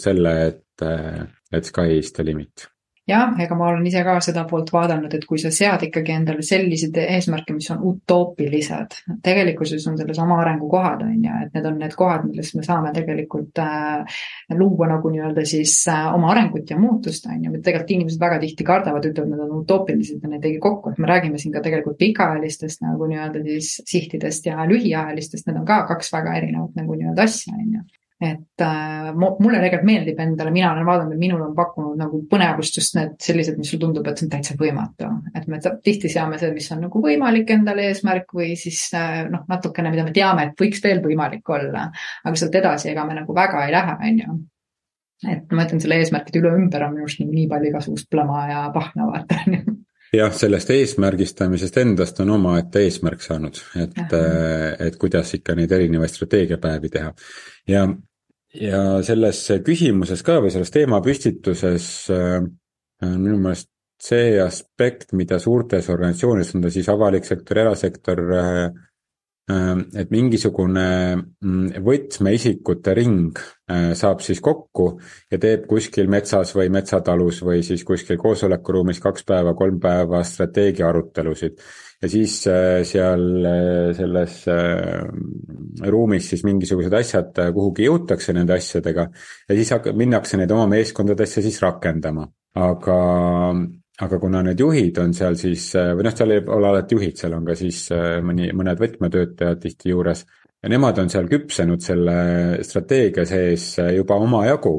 selle, 0.01 0.33
et, 0.47 0.85
äh, 0.85 1.21
et 1.53 1.69
sky 1.69 1.99
is 1.99 2.11
the 2.17 2.25
limit 2.25 2.71
jah, 3.09 3.33
ega 3.41 3.55
ma 3.57 3.69
olen 3.71 3.85
ise 3.87 4.03
ka 4.05 4.15
seda 4.23 4.43
poolt 4.49 4.69
vaadanud, 4.73 5.13
et 5.15 5.25
kui 5.27 5.39
sa 5.41 5.49
sead 5.53 5.87
ikkagi 5.87 6.13
endale 6.13 6.43
selliseid 6.45 6.97
eesmärke, 7.01 7.53
mis 7.55 7.69
on 7.73 7.81
utoopilised, 7.91 8.97
tegelikkuses 9.25 9.85
on 9.89 9.97
selles 9.99 10.19
oma 10.21 10.37
arengukohad, 10.43 11.01
on 11.07 11.15
ju, 11.25 11.37
et 11.45 11.55
need 11.57 11.69
on 11.69 11.79
need 11.81 11.95
kohad, 11.97 12.27
millest 12.27 12.57
me 12.57 12.65
saame 12.65 12.93
tegelikult 12.95 13.61
äh, 13.63 14.19
luua 14.57 14.91
nagu 14.91 15.13
nii-öelda 15.13 15.45
siis 15.49 15.75
äh, 15.91 16.11
oma 16.13 16.31
arengut 16.35 16.69
ja 16.69 16.79
muutust, 16.81 17.25
on 17.31 17.47
ju, 17.47 17.53
tegelikult 17.57 17.95
inimesed 17.97 18.21
väga 18.21 18.41
tihti 18.43 18.67
kardavad, 18.67 19.07
ütlevad, 19.09 19.33
need 19.33 19.45
on 19.47 19.63
utoopilised 19.63 20.21
ja 20.21 20.33
need 20.35 20.45
ei 20.49 20.59
kokku, 20.61 20.93
et 20.93 21.01
me 21.01 21.09
räägime 21.09 21.41
siin 21.41 21.55
ka 21.55 21.63
tegelikult 21.65 21.99
pikaajalistest 22.01 22.85
nagu 22.85 23.09
nii-öelda 23.09 23.41
siis 23.47 23.73
sihtidest 23.89 24.45
ja 24.51 24.67
lühiajalistest, 24.69 25.49
need 25.49 25.63
on 25.63 25.67
ka 25.67 25.83
kaks 25.89 26.13
väga 26.13 26.37
erinevat 26.41 26.77
nagu 26.77 26.99
nii-öelda 26.99 27.27
asja, 27.29 27.57
on 27.57 27.79
ju 27.79 28.00
et 28.21 28.61
äh, 28.61 29.07
mulle 29.17 29.57
tegelikult 29.57 29.87
meeldib 29.87 30.19
endale, 30.21 30.51
mina 30.53 30.69
olen 30.75 30.85
vaadanud, 30.85 31.15
et 31.15 31.21
minul 31.21 31.41
on 31.41 31.55
pakkunud 31.57 31.97
nagu 31.97 32.19
põnevust 32.29 32.77
just 32.77 32.93
need 32.97 33.15
sellised, 33.23 33.57
mis 33.57 33.71
sulle 33.71 33.81
tundub, 33.87 34.05
et 34.07 34.19
see 34.19 34.27
on 34.27 34.33
täitsa 34.35 34.57
võimatu. 34.59 35.09
et 35.33 35.47
me 35.49 35.57
tihti 35.83 36.11
seame 36.11 36.37
see, 36.37 36.51
mis 36.53 36.69
on 36.75 36.83
nagu 36.85 37.01
võimalik 37.01 37.49
endale 37.55 37.87
eesmärk 37.89 38.29
või 38.37 38.53
siis 38.61 38.83
äh, 38.97 39.23
noh, 39.31 39.47
natukene, 39.49 39.89
mida 39.93 40.05
me 40.05 40.13
teame, 40.13 40.51
et 40.51 40.65
võiks 40.65 40.83
veel 40.83 41.01
võimalik 41.01 41.49
olla. 41.49 41.87
aga 42.23 42.37
sealt 42.37 42.57
edasi, 42.61 42.91
ega 42.93 43.07
me 43.09 43.17
nagu 43.17 43.35
väga 43.35 43.65
ei 43.65 43.73
lähe, 43.73 43.97
on 44.11 44.21
ju. 44.21 44.37
et 45.33 45.57
ma 45.57 45.65
ütlen, 45.65 45.81
selle 45.81 45.97
eesmärkide 46.03 46.43
üle-ümber 46.43 46.85
on 46.85 46.93
minu 46.93 47.09
arust 47.09 47.23
nagu 47.23 47.33
nii 47.39 47.49
palju 47.49 47.73
igasugust 47.73 48.09
plama 48.13 48.45
ja 48.51 48.67
pahna 48.75 49.09
vaata, 49.09 49.41
on 49.47 49.57
ju 49.57 49.79
jah, 50.13 50.29
sellest 50.35 50.69
eesmärgistamisest 50.75 51.81
endast 51.81 52.21
on 52.21 52.35
omaette 52.37 52.85
eesmärk 52.85 53.25
saanud, 53.25 53.57
et, 53.81 53.97
äh, 53.97 54.77
et 54.87 55.01
kuidas 55.01 55.33
ikka 55.37 55.55
neid 55.57 55.71
erinevaid 55.71 56.13
strateegiapäevi 56.13 56.93
teha. 56.93 57.13
ja 57.67 57.87
ja 58.57 59.01
selles 59.05 59.43
küsimuses 59.65 60.23
ka 60.25 60.39
või 60.43 60.51
selles 60.53 60.73
teemapüstituses 60.73 61.87
äh, 62.11 62.39
on 63.05 63.17
minu 63.19 63.39
meelest 63.41 63.69
see 64.01 64.39
aspekt, 64.41 65.11
mida 65.13 65.37
suurtes 65.39 65.89
organisatsioonides, 65.93 66.55
on 66.57 66.63
ta 66.65 66.71
siis 66.73 66.87
avalik 66.89 67.27
sektor, 67.27 67.59
erasektor, 67.61 68.21
äh, 68.33 68.63
äh, 69.53 69.69
et 70.01 70.11
mingisugune 70.13 70.87
mm, 71.15 71.83
võtmeisikute 71.85 72.95
ring 72.97 73.39
saab 73.95 74.19
siis 74.19 74.41
kokku 74.43 74.97
ja 75.31 75.37
teeb 75.39 75.63
kuskil 75.69 76.09
metsas 76.11 76.49
või 76.57 76.67
metsatalus 76.73 77.37
või 77.45 77.61
siis 77.63 77.85
kuskil 77.87 78.17
koosolekuruumis 78.19 78.99
kaks 78.99 79.23
päeva, 79.23 79.53
kolm 79.55 79.77
päeva 79.79 80.25
strateegia 80.27 80.89
arutelusid 80.89 81.61
ja 82.01 82.09
siis 82.09 82.35
äh, 82.49 82.81
seal 82.87 83.45
äh, 83.45 83.91
selles 83.97 84.37
äh, 84.49 85.05
ruumis 85.85 86.31
siis 86.31 86.43
mingisugused 86.47 86.93
asjad 86.97 87.37
kuhugi 87.53 87.85
jõutakse 87.85 88.33
nende 88.33 88.57
asjadega 88.57 89.05
ja 89.11 89.57
siis 89.57 89.73
hakkab, 89.75 89.97
minnakse 89.97 90.39
neid 90.39 90.51
oma 90.55 90.67
meeskondadesse 90.71 91.43
siis 91.45 91.61
rakendama. 91.61 92.27
aga, 92.57 92.97
aga 94.03 94.17
kuna 94.19 94.41
need 94.43 94.59
juhid 94.59 94.97
on 94.99 95.13
seal 95.15 95.37
siis, 95.39 95.69
või 95.77 96.03
noh, 96.03 96.15
seal 96.17 96.33
ei 96.35 96.41
ole 96.43 96.67
alati 96.67 96.97
juhid, 96.97 97.15
seal 97.15 97.37
on 97.37 97.45
ka 97.47 97.55
siis 97.55 97.85
mõni, 98.25 98.49
mõned 98.57 98.81
võtmetöötajad 98.81 99.61
tihti 99.61 99.93
juures 99.93 100.25
ja 100.61 100.71
nemad 100.73 100.99
on 100.99 101.09
seal 101.13 101.29
küpsenud 101.31 101.85
selle 101.85 102.17
strateegia 102.65 103.23
sees 103.29 103.77
juba 103.95 104.17
omajagu 104.19 104.75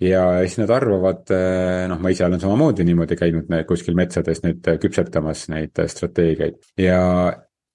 ja 0.00 0.22
siis 0.44 0.58
nad 0.60 0.70
arvavad, 0.70 1.24
eh, 1.34 1.84
noh, 1.90 2.00
ma 2.02 2.12
ise 2.14 2.26
olen 2.26 2.40
samamoodi 2.42 2.86
niimoodi 2.86 3.18
käinud 3.18 3.50
kuskil 3.68 3.98
metsades 3.98 4.42
nüüd 4.44 4.66
küpsetamas 4.82 5.48
neid 5.52 5.82
strateegiaid. 5.94 6.60
Ja 6.78 7.02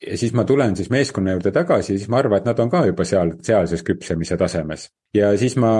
ja 0.08 0.18
siis 0.18 0.34
ma 0.36 0.44
tulen 0.48 0.76
siis 0.76 0.90
meeskonna 0.94 1.34
juurde 1.36 1.52
tagasi 1.56 1.94
ja 1.94 2.00
siis 2.00 2.10
ma 2.12 2.20
arvan, 2.20 2.42
et 2.42 2.48
nad 2.50 2.60
on 2.60 2.72
ka 2.72 2.84
juba 2.88 3.06
seal, 3.08 3.34
sealses 3.46 3.84
küpsemise 3.86 4.38
tasemes. 4.40 4.88
ja 5.16 5.32
siis 5.40 5.56
ma 5.62 5.72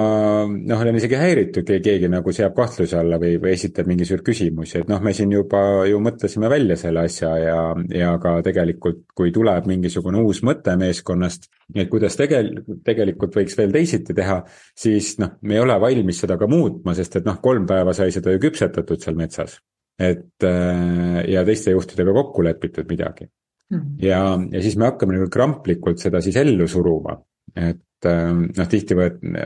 noh, 0.48 0.82
olen 0.82 1.00
isegi 1.00 1.18
häiritud, 1.20 1.65
kui 1.68 1.80
keegi 1.84 2.10
nagu 2.12 2.34
seab 2.36 2.56
kahtluse 2.58 2.98
alla 3.00 3.20
või, 3.22 3.36
või 3.42 3.56
esitab 3.58 3.89
mingisuguseid 3.89 4.25
küsimusi, 4.27 4.80
et 4.84 4.92
noh, 4.92 5.01
me 5.03 5.13
siin 5.18 5.34
juba 5.34 5.63
ju 5.89 6.00
mõtlesime 6.03 6.51
välja 6.51 6.77
selle 6.80 7.06
asja 7.10 7.34
ja, 7.42 7.60
ja 7.94 8.13
ka 8.24 8.38
tegelikult, 8.46 9.03
kui 9.18 9.34
tuleb 9.36 9.68
mingisugune 9.70 10.24
uus 10.24 10.44
mõte 10.48 10.77
meeskonnast, 10.80 11.50
et 11.75 11.92
kuidas 11.92 12.18
tegel-, 12.20 12.56
tegelikult 12.86 13.36
võiks 13.39 13.58
veel 13.60 13.75
teisiti 13.75 14.15
teha, 14.18 14.42
siis 14.77 15.18
noh, 15.24 15.38
me 15.42 15.60
ei 15.60 15.65
ole 15.65 15.77
valmis 15.82 16.24
seda 16.24 16.39
ka 16.39 16.50
muutma, 16.50 16.96
sest 16.98 17.20
et 17.20 17.30
noh, 17.30 17.42
kolm 17.44 17.68
päeva 17.70 17.96
sai 17.98 18.12
seda 18.15 18.34
ju 18.34 18.44
küpsetatud 18.48 19.01
seal 19.03 19.20
metsas 19.20 19.60
et 20.00 20.44
äh, 20.44 21.20
ja 21.30 21.44
teiste 21.46 21.72
juhtidega 21.72 22.13
kokku 22.15 22.44
lepitud 22.44 22.89
midagi. 22.89 23.27
Ja, 24.01 24.24
ja 24.51 24.63
siis 24.63 24.77
me 24.80 24.89
hakkame 24.89 25.18
nagu 25.18 25.30
kramplikult 25.32 26.01
seda 26.01 26.22
siis 26.24 26.38
ellu 26.42 26.68
suruma, 26.70 27.18
et 27.56 28.10
ähm, 28.10 28.46
noh, 28.58 28.70
tihti 28.70 28.98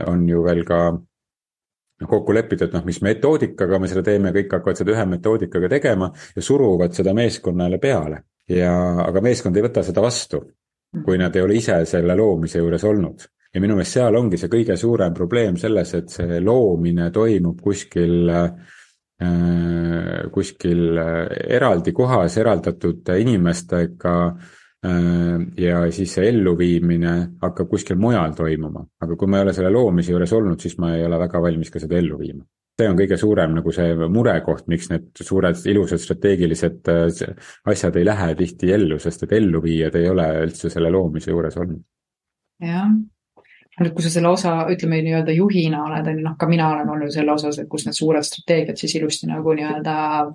on 0.06 0.26
ju 0.28 0.42
veel 0.46 0.64
ka 0.68 0.80
noh, 0.92 2.08
kokku 2.08 2.36
lepitud, 2.36 2.74
noh, 2.74 2.84
mis 2.86 3.00
metoodikaga 3.04 3.80
me 3.80 3.90
seda 3.90 4.04
teeme, 4.06 4.32
kõik 4.36 4.52
hakkavad 4.58 4.80
seda 4.80 4.94
ühe 4.94 5.06
metoodikaga 5.16 5.72
tegema 5.76 6.10
ja 6.36 6.44
suruvad 6.44 6.94
seda 6.96 7.14
meeskonnale 7.16 7.80
peale. 7.82 8.22
ja, 8.48 8.72
aga 9.04 9.20
meeskond 9.24 9.56
ei 9.56 9.66
võta 9.66 9.82
seda 9.84 10.04
vastu, 10.04 10.44
kui 10.92 11.16
mhm. 11.16 11.24
nad 11.24 11.36
ei 11.36 11.44
ole 11.44 11.58
ise 11.58 11.82
selle 11.86 12.16
loomise 12.16 12.62
juures 12.62 12.84
olnud. 12.84 13.28
ja 13.54 13.60
minu 13.60 13.76
meelest 13.76 13.96
seal 13.96 14.16
ongi 14.16 14.36
see 14.40 14.50
kõige 14.52 14.76
suurem 14.76 15.14
probleem 15.14 15.56
selles, 15.56 15.94
et 15.94 16.10
see 16.12 16.40
loomine 16.44 17.10
toimub 17.10 17.60
kuskil 17.64 18.28
Äh, 18.28 18.50
kuskil 20.32 20.98
äh, 20.98 21.26
eraldi 21.58 21.92
kohas 21.92 22.36
eraldatud 22.38 23.08
inimestega 23.18 24.14
ja 25.58 25.78
siis 25.90 26.12
see 26.14 26.28
elluviimine 26.30 27.12
hakkab 27.42 27.66
kuskil 27.66 27.96
mujal 27.98 28.30
toimuma, 28.38 28.84
aga 29.02 29.16
kui 29.18 29.26
ma 29.26 29.40
ei 29.40 29.48
ole 29.48 29.54
selle 29.56 29.72
loomise 29.74 30.12
juures 30.12 30.32
olnud, 30.36 30.62
siis 30.62 30.76
ma 30.78 30.92
ei 30.94 31.02
ole 31.02 31.18
väga 31.18 31.40
valmis 31.42 31.72
ka 31.74 31.82
seda 31.82 31.98
ellu 31.98 32.14
viima. 32.20 32.44
See 32.78 32.86
on 32.86 32.94
kõige 32.94 33.18
suurem 33.18 33.56
nagu 33.56 33.72
see 33.74 33.96
murekoht, 34.14 34.68
miks 34.70 34.86
need 34.92 35.08
suured 35.18 35.66
ilusad 35.66 35.98
strateegilised 35.98 36.92
asjad 37.66 37.98
ei 37.98 38.06
lähe 38.06 38.28
tihti 38.38 38.70
ellu, 38.76 39.00
sest 39.02 39.26
et 39.26 39.34
elluviijad 39.40 39.98
ei 39.98 40.06
ole 40.12 40.28
üldse 40.44 40.70
selle 40.70 40.94
loomise 40.94 41.34
juures 41.34 41.58
olnud. 41.58 41.82
jah, 42.62 42.86
nüüd, 43.82 43.92
kui 43.94 44.04
sa 44.04 44.10
selle 44.12 44.30
osa, 44.30 44.54
ütleme 44.72 45.00
nii-öelda 45.04 45.34
juhina 45.34 45.82
oled, 45.86 46.06
on 46.10 46.18
ju, 46.18 46.24
noh, 46.24 46.34
ka 46.38 46.48
mina 46.50 46.68
olen 46.72 46.90
olnud 46.94 47.12
selle 47.14 47.32
osas, 47.34 47.58
et 47.60 47.68
kus 47.70 47.86
need 47.86 47.96
suured 47.96 48.26
strateegiad 48.26 48.78
siis 48.80 48.96
ilusti 48.98 49.28
nagu 49.30 49.54
nii-öelda 49.56 49.94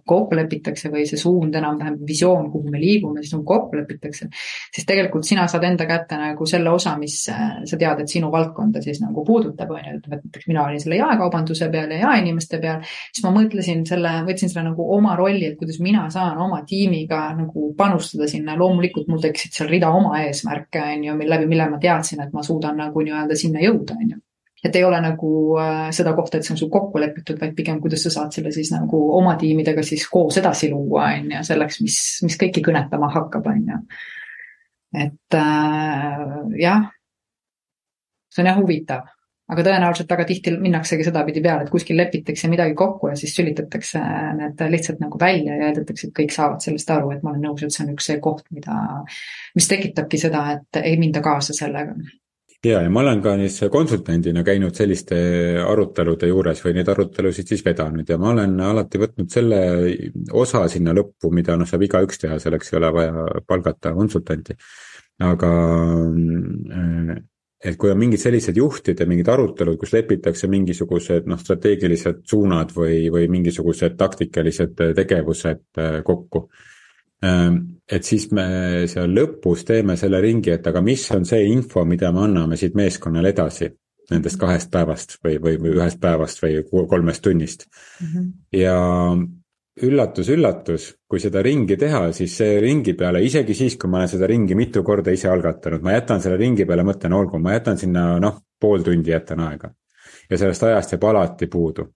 kokku 0.10 0.38
lepitakse 0.38 0.92
või 0.94 1.06
see 1.10 1.20
suund 1.20 1.56
enam-vähem, 1.60 2.00
visioon, 2.08 2.50
kuhu 2.54 2.72
me 2.72 2.82
liigume, 2.82 3.24
siis 3.24 3.36
nagu 3.36 3.46
kokku 3.48 3.80
lepitakse. 3.80 4.30
siis 4.74 4.88
tegelikult 4.88 5.28
sina 5.28 5.48
saad 5.52 5.66
enda 5.68 5.88
kätte 5.90 6.18
nagu 6.20 6.48
selle 6.50 6.72
osa, 6.72 6.96
mis 7.00 7.18
äh, 7.32 7.60
sa 7.70 7.80
tead, 7.80 8.04
et 8.04 8.12
sinu 8.12 8.32
valdkonda 8.32 8.82
siis 8.84 9.02
nagu 9.04 9.26
puudutab, 9.28 9.72
on 9.76 9.84
ju, 9.84 9.98
ütleme, 10.00 10.20
et 10.20 10.28
näiteks 10.30 10.50
mina 10.52 10.66
olin 10.68 10.82
selle 10.84 11.00
jaekaubanduse 11.02 11.70
peal 11.74 11.92
ja 11.94 12.00
jaeinimeste 12.06 12.60
peal, 12.64 12.82
siis 13.12 13.26
ma 13.26 13.34
mõtlesin 13.36 13.84
selle, 13.88 14.14
võtsin 14.28 14.52
selle 14.52 14.70
nagu 14.70 14.88
oma 14.96 15.18
rolli, 15.20 15.46
et 15.52 15.60
kuidas 15.60 15.80
mina 15.84 16.08
saan 16.14 16.40
oma 16.42 16.62
tiimiga 16.68 17.26
nagu 17.38 17.72
panustada 17.78 18.28
sinna, 18.30 18.56
loomulikult 18.60 19.10
mul 19.12 19.22
tekkisid 19.24 19.58
seal 19.58 19.72
rida 19.72 19.92
oma 19.94 20.22
eesmärke, 20.24 20.82
on 20.94 21.08
ju, 21.08 21.18
läbi 21.34 21.50
mille 21.50 21.70
ma 21.70 21.80
teadsin, 21.82 22.22
et 22.24 22.34
ma 22.34 22.44
suudan 22.46 22.78
nagu 22.80 23.04
nii-öelda 23.04 23.33
nii-öelda 23.34 23.42
sinna 23.42 23.64
jõuda, 23.64 23.98
on 24.00 24.14
ju. 24.16 24.22
Et 24.64 24.76
ei 24.80 24.84
ole 24.88 25.00
nagu 25.04 25.30
äh, 25.60 25.90
seda 25.92 26.14
kohta, 26.16 26.40
et 26.40 26.48
see 26.48 26.54
on 26.54 26.60
sul 26.62 26.70
kokku 26.72 27.00
lepitud, 27.02 27.36
vaid 27.42 27.52
pigem, 27.56 27.82
kuidas 27.84 28.06
sa 28.06 28.14
saad 28.14 28.32
selle 28.32 28.52
siis 28.56 28.72
nagu 28.72 29.00
oma 29.18 29.36
tiimidega 29.40 29.84
siis 29.84 30.06
koos 30.08 30.38
edasi 30.40 30.70
luua, 30.72 31.10
on 31.18 31.34
ju, 31.36 31.42
selleks, 31.50 31.82
mis, 31.84 31.98
mis 32.24 32.38
kõiki 32.40 32.64
kõnetama 32.64 33.10
hakkab, 33.12 33.50
on 33.52 33.66
ju. 33.74 33.82
et 35.04 35.36
äh, 35.36 36.24
jah, 36.62 36.88
see 38.32 38.46
on 38.46 38.50
jah 38.54 38.62
huvitav, 38.62 39.12
aga 39.52 39.68
tõenäoliselt 39.68 40.16
väga 40.16 40.30
tihti 40.32 40.56
minnaksegi 40.56 41.10
sedapidi 41.10 41.44
peale, 41.44 41.68
et 41.68 41.74
kuskil 41.74 42.00
lepitakse 42.00 42.48
midagi 42.48 42.80
kokku 42.80 43.12
ja 43.12 43.20
siis 43.20 43.36
sülitatakse 43.36 44.00
need 44.40 44.64
lihtsalt 44.72 45.04
nagu 45.04 45.20
välja 45.20 45.60
ja 45.60 45.74
eeldatakse, 45.74 46.08
et 46.08 46.18
kõik 46.24 46.32
saavad 46.32 46.64
sellest 46.64 46.96
aru, 46.96 47.12
et 47.12 47.24
ma 47.26 47.36
olen 47.36 47.50
nõus, 47.50 47.68
et 47.68 47.76
see 47.76 47.84
on 47.84 47.94
üks 47.98 48.08
see 48.14 48.24
koht, 48.24 48.48
mida, 48.56 48.80
mis 49.60 49.68
tekitabki 49.68 50.24
seda, 50.24 50.48
et 50.56 50.86
ei 50.86 50.96
minda 51.02 51.20
kaasa 51.26 51.56
sellega 51.58 52.00
ja, 52.64 52.82
ja 52.82 52.90
ma 52.90 53.02
olen 53.04 53.22
ka 53.24 53.36
siis 53.42 53.58
konsultandina 53.72 54.44
käinud 54.46 54.76
selliste 54.78 55.18
arutelude 55.64 56.30
juures 56.30 56.64
või 56.66 56.78
neid 56.78 56.90
arutelusid 56.94 57.52
siis 57.52 57.64
vedanud 57.66 58.10
ja 58.10 58.18
ma 58.22 58.32
olen 58.32 58.56
alati 58.64 59.02
võtnud 59.02 59.30
selle 59.34 59.60
osa 60.32 60.66
sinna 60.72 60.96
lõppu, 60.96 61.32
mida 61.36 61.58
noh, 61.60 61.70
saab 61.70 61.86
igaüks 61.88 62.24
teha, 62.24 62.40
selleks 62.40 62.74
ei 62.74 62.80
ole 62.80 62.94
vaja 63.00 63.28
palgata 63.48 63.94
konsultanti. 63.98 64.58
aga 65.24 65.54
äh, 66.80 67.16
et 67.64 67.78
kui 67.80 67.92
on 67.94 68.00
mingid 68.00 68.20
sellised 68.20 68.58
juhtide 68.60 69.06
mingid 69.08 69.30
arutelud, 69.32 69.78
kus 69.80 69.94
lepitakse 69.94 70.50
mingisugused 70.52 71.28
noh, 71.32 71.40
strateegilised 71.40 72.26
suunad 72.28 72.74
või, 72.76 73.08
või 73.14 73.30
mingisugused 73.32 73.96
taktikalised 74.00 74.80
tegevused 74.96 75.66
äh, 75.80 76.00
kokku 76.04 76.48
Ehm, 77.24 77.73
et 77.92 78.04
siis 78.08 78.30
me 78.32 78.46
seal 78.88 79.12
lõpus 79.12 79.66
teeme 79.68 79.98
selle 80.00 80.22
ringi, 80.24 80.54
et 80.56 80.68
aga 80.68 80.82
mis 80.82 81.04
on 81.12 81.26
see 81.28 81.48
info, 81.52 81.84
mida 81.86 82.12
me 82.16 82.24
anname 82.28 82.58
siit 82.60 82.78
meeskonnale 82.80 83.34
edasi 83.34 83.70
nendest 84.12 84.40
kahest 84.40 84.72
päevast 84.72 85.18
või, 85.24 85.38
või, 85.40 85.58
või 85.62 85.78
ühest 85.78 86.00
päevast 86.04 86.44
või 86.44 86.62
kolmest 86.70 87.24
tunnist 87.24 87.68
mm. 87.70 88.08
-hmm. 88.08 88.32
ja 88.60 88.78
üllatus-üllatus, 89.84 90.90
kui 91.10 91.20
seda 91.20 91.42
ringi 91.42 91.78
teha, 91.82 92.12
siis 92.14 92.36
see 92.38 92.60
ringi 92.62 92.94
peale, 92.94 93.24
isegi 93.26 93.56
siis, 93.58 93.78
kui 93.80 93.90
ma 93.90 94.04
olen 94.04 94.12
seda 94.12 94.28
ringi 94.30 94.56
mitu 94.56 94.84
korda 94.86 95.12
ise 95.12 95.32
algatanud, 95.32 95.82
ma 95.82 95.96
jätan 95.96 96.22
selle 96.22 96.38
ringi 96.38 96.68
peale, 96.70 96.86
mõtlen, 96.86 97.16
olgu, 97.18 97.40
ma 97.42 97.56
jätan 97.56 97.80
sinna 97.82 98.20
noh, 98.22 98.38
pool 98.60 98.86
tundi 98.86 99.12
jätan 99.12 99.42
aega. 99.48 99.74
ja 100.30 100.38
sellest 100.38 100.64
ajast 100.64 100.94
jääb 100.94 101.04
alati 101.10 101.48
puudu 101.48 101.88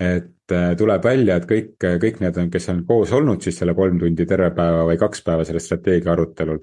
et 0.00 0.52
äh, 0.52 0.72
tuleb 0.78 1.04
välja, 1.04 1.36
et 1.36 1.46
kõik, 1.48 1.76
kõik 1.80 2.18
need, 2.22 2.40
kes 2.52 2.68
on 2.72 2.82
koos 2.88 3.12
olnud 3.16 3.44
siis 3.44 3.56
selle 3.60 3.74
kolm 3.74 3.98
tundi 4.00 4.26
terve 4.28 4.50
päeva 4.56 4.84
või 4.88 4.98
kaks 5.00 5.22
päeva 5.24 5.46
sellel 5.48 5.64
strateegia 5.64 6.12
arutelul, 6.12 6.60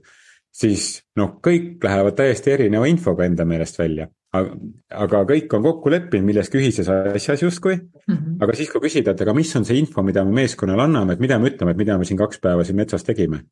siis 0.54 1.02
noh, 1.20 1.38
kõik 1.44 1.84
lähevad 1.84 2.18
täiesti 2.18 2.54
erineva 2.54 2.90
infoga 2.90 3.26
enda 3.26 3.46
meelest 3.50 3.80
välja. 3.80 4.08
aga 4.34 5.20
kõik 5.30 5.52
on 5.54 5.62
kokku 5.62 5.92
leppinud 5.94 6.26
milleski 6.26 6.58
ühises 6.58 6.88
asjas 6.90 7.42
justkui 7.44 7.76
mm, 7.76 8.14
-hmm. 8.14 8.38
aga 8.42 8.54
siis, 8.58 8.72
kui 8.72 8.82
küsida, 8.82 9.12
et 9.12 9.22
aga 9.22 9.34
mis 9.34 9.56
on 9.56 9.66
see 9.66 9.78
info, 9.78 10.02
mida 10.04 10.24
me 10.26 10.32
meeskonnale 10.32 10.82
anname, 10.82 11.14
et 11.14 11.20
mida 11.20 11.38
me 11.40 11.50
ütleme, 11.50 11.72
et 11.72 11.78
mida 11.78 11.98
me 11.98 12.06
siin 12.06 12.18
kaks 12.18 12.40
päeva 12.40 12.64
siin 12.64 12.76
metsas 12.76 13.04
tegime. 13.04 13.44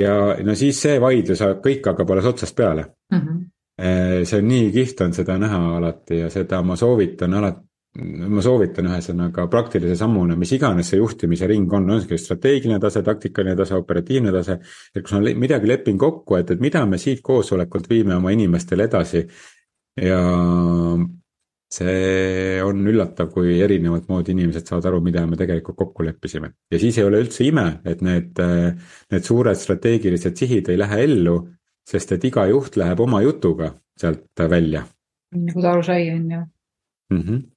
ja 0.00 0.36
no 0.42 0.54
siis 0.54 0.80
see 0.82 1.00
vaidlus, 1.00 1.40
kõik 1.40 1.86
hakkab 1.86 2.10
alles 2.10 2.24
otsast 2.24 2.56
peale 2.56 2.86
mm. 3.12 3.18
-hmm. 3.18 4.24
see 4.24 4.38
on 4.38 4.48
nii 4.48 4.72
kihvt 4.72 5.00
on 5.00 5.12
seda 5.12 5.38
näha 5.38 5.76
alati 5.76 6.18
ja 6.18 6.30
seda 6.30 6.62
ma 6.62 6.76
soovitan 6.76 7.34
alati 7.34 7.73
ma 7.94 8.42
soovitan 8.42 8.88
ühesõnaga 8.90 9.44
praktilise 9.50 9.94
sammuna, 9.98 10.34
mis 10.38 10.50
iganes 10.56 10.88
see 10.90 10.98
juhtimise 10.98 11.46
ring 11.46 11.72
on, 11.72 11.86
on 11.94 12.00
see 12.02 12.18
strateegiline 12.18 12.80
tase, 12.82 13.04
taktikaline 13.06 13.54
tase, 13.58 13.76
operatiivne 13.78 14.32
tase. 14.34 14.58
et 14.94 15.04
kui 15.04 15.20
ma 15.20 15.34
midagi 15.44 15.70
lepin 15.70 15.98
kokku, 15.98 16.36
et, 16.40 16.50
et 16.50 16.60
mida 16.62 16.82
me 16.90 16.98
siit 16.98 17.22
koosolekult 17.22 17.86
viime 17.90 18.16
oma 18.16 18.32
inimestele 18.34 18.88
edasi. 18.90 19.22
ja 20.02 20.18
see 21.74 22.58
on 22.62 22.82
üllatav, 22.90 23.30
kui 23.30 23.60
erinevat 23.62 24.10
moodi 24.10 24.34
inimesed 24.34 24.66
saavad 24.66 24.90
aru, 24.90 25.00
mida 25.04 25.22
me 25.26 25.38
tegelikult 25.38 25.78
kokku 25.78 26.08
leppisime. 26.10 26.50
ja 26.70 26.82
siis 26.82 26.98
ei 26.98 27.06
ole 27.06 27.22
üldse 27.22 27.46
ime, 27.46 27.68
et 27.86 28.02
need, 28.02 28.42
need 29.14 29.30
suured 29.30 29.58
strateegilised 29.58 30.34
sihid 30.34 30.74
ei 30.74 30.82
lähe 30.82 31.04
ellu, 31.06 31.38
sest 31.86 32.18
et 32.18 32.26
iga 32.26 32.48
juht 32.50 32.74
läheb 32.80 33.06
oma 33.06 33.22
jutuga 33.22 33.70
sealt 33.94 34.46
välja. 34.50 34.82
nagu 35.30 35.62
ta 35.62 35.76
aru 35.78 35.82
sai, 35.86 36.10
on 36.10 36.30
ju. 36.30 36.46
-hmm 37.14 37.53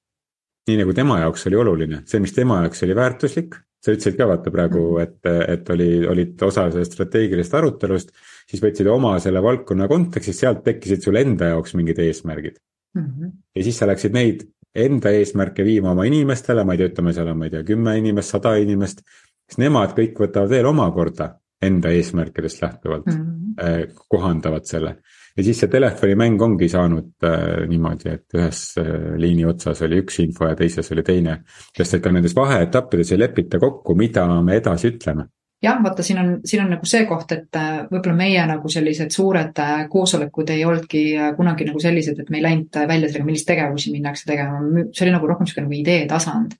nii 0.68 0.82
nagu 0.82 0.94
tema 0.96 1.20
jaoks 1.22 1.46
oli 1.50 1.58
oluline, 1.58 2.02
see, 2.08 2.20
mis 2.22 2.34
tema 2.36 2.62
jaoks 2.64 2.84
oli 2.86 2.96
väärtuslik, 2.98 3.56
sa 3.84 3.94
ütlesid 3.94 4.18
ka 4.18 4.26
vaata 4.28 4.52
praegu, 4.54 4.84
mhm. 4.98 5.06
et, 5.06 5.50
et 5.54 5.70
oli, 5.74 5.90
olid 6.10 6.42
osa 6.48 6.66
sellest 6.70 6.96
strateegilisest 6.96 7.58
arutelust, 7.60 8.12
siis 8.48 8.62
võtsid 8.64 8.88
oma 8.90 9.16
selle 9.22 9.42
valdkonna 9.44 9.88
kontekstis, 9.90 10.40
sealt 10.42 10.64
tekkisid 10.66 11.04
sul 11.04 11.20
enda 11.20 11.52
jaoks 11.52 11.76
mingid 11.78 12.00
eesmärgid 12.02 12.56
mm. 12.96 13.04
-hmm. 13.04 13.34
ja 13.56 13.66
siis 13.66 13.78
sa 13.78 13.88
läksid 13.90 14.16
neid 14.16 14.46
enda 14.78 15.12
eesmärke 15.14 15.64
viima 15.64 15.92
oma 15.92 16.04
inimestele, 16.08 16.64
ma 16.64 16.74
ei 16.74 16.82
tea, 16.82 16.92
ütleme 16.92 17.14
seal 17.16 17.30
on, 17.32 17.38
ma 17.38 17.48
ei 17.48 17.54
tea, 17.54 17.64
kümme 17.66 17.96
inimest, 17.98 18.34
sada 18.34 18.54
inimest, 18.60 19.02
siis 19.48 19.60
nemad 19.62 19.94
kõik 19.96 20.18
võtavad 20.20 20.52
veel 20.52 20.68
omakorda 20.70 21.32
enda 21.62 21.90
eesmärkidest 21.90 22.62
lähtuvalt 22.62 23.06
mm, 23.06 23.24
-hmm. 23.58 24.04
kohandavad 24.08 24.68
selle 24.68 24.98
ja 25.38 25.44
siis 25.46 25.60
see 25.62 25.70
telefonimäng 25.70 26.42
ongi 26.42 26.68
saanud 26.68 27.24
äh, 27.24 27.64
niimoodi, 27.70 28.10
et 28.10 28.38
ühes 28.38 28.62
äh, 28.82 28.92
liini 29.22 29.46
otsas 29.46 29.84
oli 29.86 30.02
üks 30.02 30.18
info 30.24 30.50
ja 30.50 30.58
teises 30.58 30.92
oli 30.94 31.06
teine. 31.06 31.40
sest 31.76 31.98
et 31.98 32.04
ka 32.04 32.12
nendes 32.12 32.34
vaheetappides 32.36 33.14
ei 33.14 33.22
lepita 33.22 33.60
kokku, 33.62 33.94
mida 33.94 34.26
me 34.42 34.58
edasi 34.58 34.90
ütleme 34.96 35.28
jah, 35.62 35.78
vaata, 35.82 36.02
siin 36.02 36.18
on, 36.18 36.30
siin 36.44 36.62
on 36.62 36.70
nagu 36.72 36.86
see 36.86 37.04
koht, 37.08 37.32
et 37.34 37.58
äh, 37.58 37.80
võib-olla 37.90 38.14
meie 38.18 38.44
nagu 38.46 38.70
sellised 38.70 39.10
suured 39.14 39.58
äh, 39.62 39.74
koosolekud 39.90 40.52
ei 40.54 40.62
olnudki 40.66 41.02
äh, 41.16 41.32
kunagi 41.36 41.66
nagu 41.66 41.82
sellised, 41.82 42.20
et 42.22 42.30
me 42.30 42.38
ei 42.38 42.44
läinud 42.44 42.78
välja 42.78 43.10
sellega, 43.10 43.26
milliseid 43.26 43.50
tegevusi 43.50 43.92
minnakse 43.94 44.28
tegema. 44.28 44.62
see 44.92 45.06
oli 45.06 45.14
nagu 45.16 45.30
rohkem 45.30 45.48
niisugune 45.48 45.66
nagu 45.66 45.78
idee 45.80 46.06
tasand. 46.10 46.54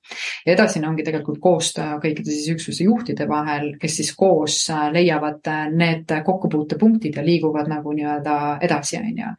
ja 0.45 0.53
edasine 0.53 0.89
ongi 0.89 1.07
tegelikult 1.07 1.39
koostöö 1.43 1.99
kõikide 2.03 2.31
siis 2.33 2.51
üksuse 2.55 2.87
juhtide 2.87 3.27
vahel, 3.29 3.71
kes 3.79 3.99
siis 4.01 4.13
koos 4.19 4.61
leiavad 4.91 5.47
need 5.71 6.11
kokkupuutepunktid 6.25 7.19
ja 7.19 7.25
liiguvad 7.25 7.71
nagu 7.71 7.95
nii-öelda 7.95 8.39
edasi, 8.67 8.99
on 8.99 9.23
ju 9.23 9.35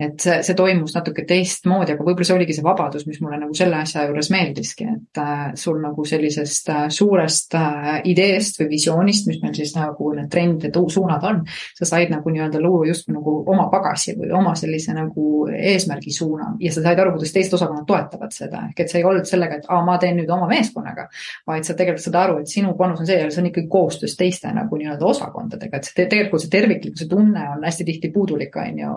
et 0.00 0.20
see, 0.22 0.38
see 0.46 0.56
toimus 0.56 0.94
natuke 0.96 1.24
teistmoodi, 1.28 1.94
aga 1.94 2.04
võib-olla 2.04 2.26
see 2.26 2.36
oligi 2.36 2.56
see 2.56 2.64
vabadus, 2.64 3.04
mis 3.08 3.20
mulle 3.20 3.36
nagu 3.42 3.56
selle 3.56 3.80
asja 3.82 4.06
juures 4.08 4.30
meeldiski, 4.32 4.86
et 4.88 5.20
äh, 5.20 5.42
sul 5.60 5.80
nagu 5.82 6.04
sellisest 6.08 6.70
äh, 6.72 6.86
suurest 6.92 7.56
äh, 7.58 7.90
ideest 8.08 8.60
või 8.62 8.70
visioonist, 8.72 9.28
mis 9.28 9.40
meil 9.42 9.54
siis 9.56 9.74
nagu 9.76 10.12
need 10.16 10.30
trendid 10.32 10.78
suunad 10.90 11.24
on, 11.28 11.42
sa 11.76 11.88
said 11.88 12.12
nagu 12.12 12.32
nii-öelda 12.32 12.62
luua 12.62 12.86
justkui 12.88 13.14
nagu 13.14 13.36
oma 13.52 13.68
pagasi 13.72 14.16
või 14.16 14.32
oma 14.36 14.54
sellise 14.58 14.94
nagu 14.96 15.26
eesmärgi 15.52 16.14
suuna 16.14 16.54
ja 16.60 16.72
sa 16.72 16.84
said 16.84 17.02
aru, 17.02 17.14
kuidas 17.18 17.34
teised 17.36 17.54
osakonnad 17.58 17.86
toetavad 17.88 18.32
seda, 18.34 18.64
ehk 18.70 18.84
et 18.84 18.92
see 18.92 19.02
ei 19.02 19.08
olnud 19.10 19.28
sellega, 19.28 19.60
et 19.60 19.68
aa, 19.68 19.82
ma 19.84 19.98
teen 20.00 20.16
nüüd 20.20 20.32
oma 20.32 20.48
meeskonnaga, 20.50 21.06
vaid 21.48 21.68
sa 21.68 21.76
tegelikult 21.76 22.06
saad 22.06 22.18
aru, 22.22 22.40
et 22.40 22.50
sinu 22.50 22.72
panus 22.78 23.04
on 23.04 23.10
see 23.10 23.20
ja 23.20 23.28
see 23.28 23.44
on 23.44 23.50
ikkagi 23.52 23.68
koostöös 23.70 24.16
teiste 24.16 24.50
nagu 24.56 24.80
nii-öelda 24.80 25.06
osakondadega, 25.12 25.76
et 25.76 25.90
see 25.90 26.08
tegelikult 26.08 26.46
see 26.46 26.54
terviklikkuse 26.56 27.08
tunne 27.10 27.46
on 27.52 27.68
hästi 27.68 27.86
tihti 27.88 28.12
puudulik, 28.14 28.56
on 28.56 28.80
ju, 28.80 28.96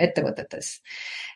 ettevõttes 0.00 0.29
ettevõtetes. 0.30 0.80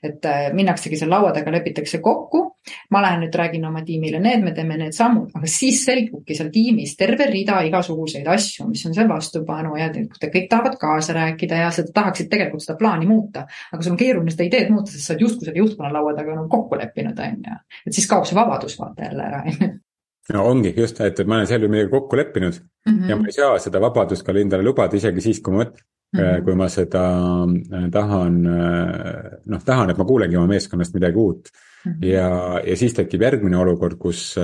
et 0.05 0.27
äh, 0.29 0.53
minnaksegi 0.53 0.99
seal 1.01 1.11
laua 1.11 1.33
taga, 1.33 1.53
lepitakse 1.55 1.99
kokku, 2.05 2.43
ma 2.91 3.03
lähen 3.03 3.25
nüüd 3.25 3.37
räägin 3.39 3.65
oma 3.69 3.83
tiimile 3.85 4.21
need, 4.21 4.43
me 4.45 4.53
teeme 4.57 4.77
need 4.81 4.97
sammud, 4.97 5.31
aga 5.35 5.49
siis 5.51 5.85
selgubki 5.85 6.37
seal 6.37 6.51
tiimis 6.53 6.97
terve 6.97 7.27
rida 7.31 7.61
igasuguseid 7.69 8.29
asju, 8.29 8.69
mis 8.69 8.85
on 8.89 8.97
seal 8.97 9.09
vastupanu 9.09 9.77
ja 9.81 9.89
kõik 9.93 10.49
tahavad 10.51 10.77
kaasa 10.81 11.17
rääkida 11.17 11.63
ja 11.65 11.71
seda 11.75 11.95
tahaksid 11.95 12.31
tegelikult 12.33 12.65
seda 12.65 12.79
plaani 12.81 13.09
muuta. 13.09 13.47
aga 13.73 13.83
sul 13.83 13.95
on 13.95 14.01
keeruline 14.01 14.35
seda 14.35 14.49
ideed 14.49 14.71
muuta, 14.75 14.93
sest 14.93 15.09
sa 15.09 15.15
oled 15.15 15.27
justkui 15.27 15.49
selle 15.49 15.63
juhtkonna 15.63 15.93
laua 15.93 16.15
taga 16.17 16.37
nagu 16.37 16.49
kokku 16.53 16.79
leppinud, 16.81 17.19
on 17.19 17.49
ju. 17.49 17.59
et 17.87 17.97
siis 17.97 18.09
kaob 18.11 18.29
see 18.29 18.39
vabadus 18.39 18.79
vaata 18.81 19.09
jälle 19.09 19.29
ära, 19.31 19.43
on 19.45 19.59
ju 19.61 19.73
no 20.33 20.45
ongi 20.49 20.73
just, 20.77 21.01
et, 21.05 21.21
ma 21.27 21.43
olen 21.43 21.63
ju 21.63 21.69
midagi 21.69 21.91
kokku 21.91 22.17
leppinud 22.17 22.61
mm 22.87 22.99
-hmm. 22.99 23.11
ja 23.11 23.17
ma 23.17 23.27
ei 23.27 23.33
saa 23.33 23.59
seda 23.59 23.81
vabadust 23.81 24.27
ka 24.27 24.33
endale 24.33 24.63
lubada, 24.63 24.97
isegi 24.97 25.21
siis, 25.21 25.41
kui 25.41 25.55
ma. 25.55 25.67
Kui 26.45 26.55
ma 26.55 26.69
seda 26.71 27.05
tahan, 27.93 28.41
noh, 28.45 29.63
tahan, 29.67 29.91
et 29.91 29.99
ma 29.99 30.05
kuulengi 30.09 30.37
oma 30.39 30.53
meeskonnast 30.53 30.95
midagi 30.95 31.19
uut 31.19 31.49
mm. 31.51 31.93
-hmm. 31.93 32.05
ja, 32.07 32.61
ja 32.67 32.77
siis 32.77 32.95
tekib 32.95 33.23
järgmine 33.23 33.59
olukord, 33.59 33.99
kus 33.99 34.35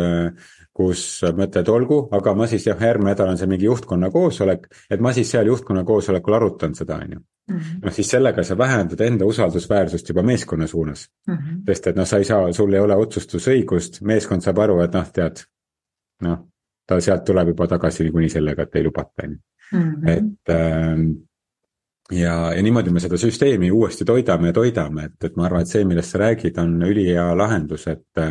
kus 0.81 1.03
mõtled, 1.37 1.69
olgu, 1.69 1.99
aga 2.15 2.35
ma 2.39 2.47
siis 2.51 2.65
jah, 2.67 2.79
järgmine 2.79 3.13
nädal 3.13 3.33
on 3.33 3.39
see 3.39 3.49
mingi 3.51 3.67
juhtkonna 3.67 4.11
koosolek, 4.15 4.69
et 4.91 5.01
ma 5.03 5.13
siis 5.13 5.31
seal 5.35 5.51
juhtkonna 5.51 5.85
koosolekul 5.85 6.37
arutan 6.39 6.75
seda, 6.79 7.01
on 7.05 7.17
ju. 7.17 7.21
Mhm. 7.51 7.81
noh, 7.83 7.93
siis 7.93 8.11
sellega 8.11 8.43
sa 8.47 8.55
vähendad 8.59 9.01
enda 9.03 9.27
usaldusväärsust 9.27 10.09
juba 10.09 10.23
meeskonna 10.23 10.67
suunas 10.67 11.09
mm. 11.27 11.35
-hmm. 11.35 11.63
sest 11.67 11.87
et 11.87 11.97
noh, 11.97 12.07
sa 12.07 12.19
ei 12.19 12.25
saa, 12.25 12.53
sul 12.53 12.73
ei 12.73 12.81
ole 12.81 12.95
otsustusõigust, 12.97 14.03
meeskond 14.03 14.43
saab 14.43 14.59
aru, 14.59 14.81
et 14.85 14.95
noh, 14.95 15.09
tead, 15.13 15.43
noh, 16.23 16.39
ta 16.87 17.01
sealt 17.01 17.25
tuleb 17.25 17.49
juba 17.49 17.67
tagasi 17.67 18.05
niikuinii 18.05 18.31
sellega, 18.31 18.63
et 18.63 18.77
ei 18.77 18.85
lubata, 18.85 19.25
on 19.25 19.33
ju. 19.33 19.39
Mhm. 19.73 20.09
et 20.09 20.55
ähm, 20.55 21.11
ja, 22.11 22.53
ja 22.55 22.63
niimoodi 22.63 22.91
me 22.91 23.01
seda 23.03 23.19
süsteemi 23.21 23.71
uuesti 23.71 24.05
toidame 24.05 24.51
ja 24.51 24.57
toidame, 24.57 25.05
et, 25.11 25.29
et 25.29 25.37
ma 25.37 25.47
arvan, 25.47 25.67
et 25.67 25.73
see, 25.73 25.85
millest 25.89 26.15
sa 26.15 26.25
räägid, 26.25 26.59
on 26.63 26.77
ülihea 26.89 27.31
lahendus, 27.39 27.87
et 27.93 28.25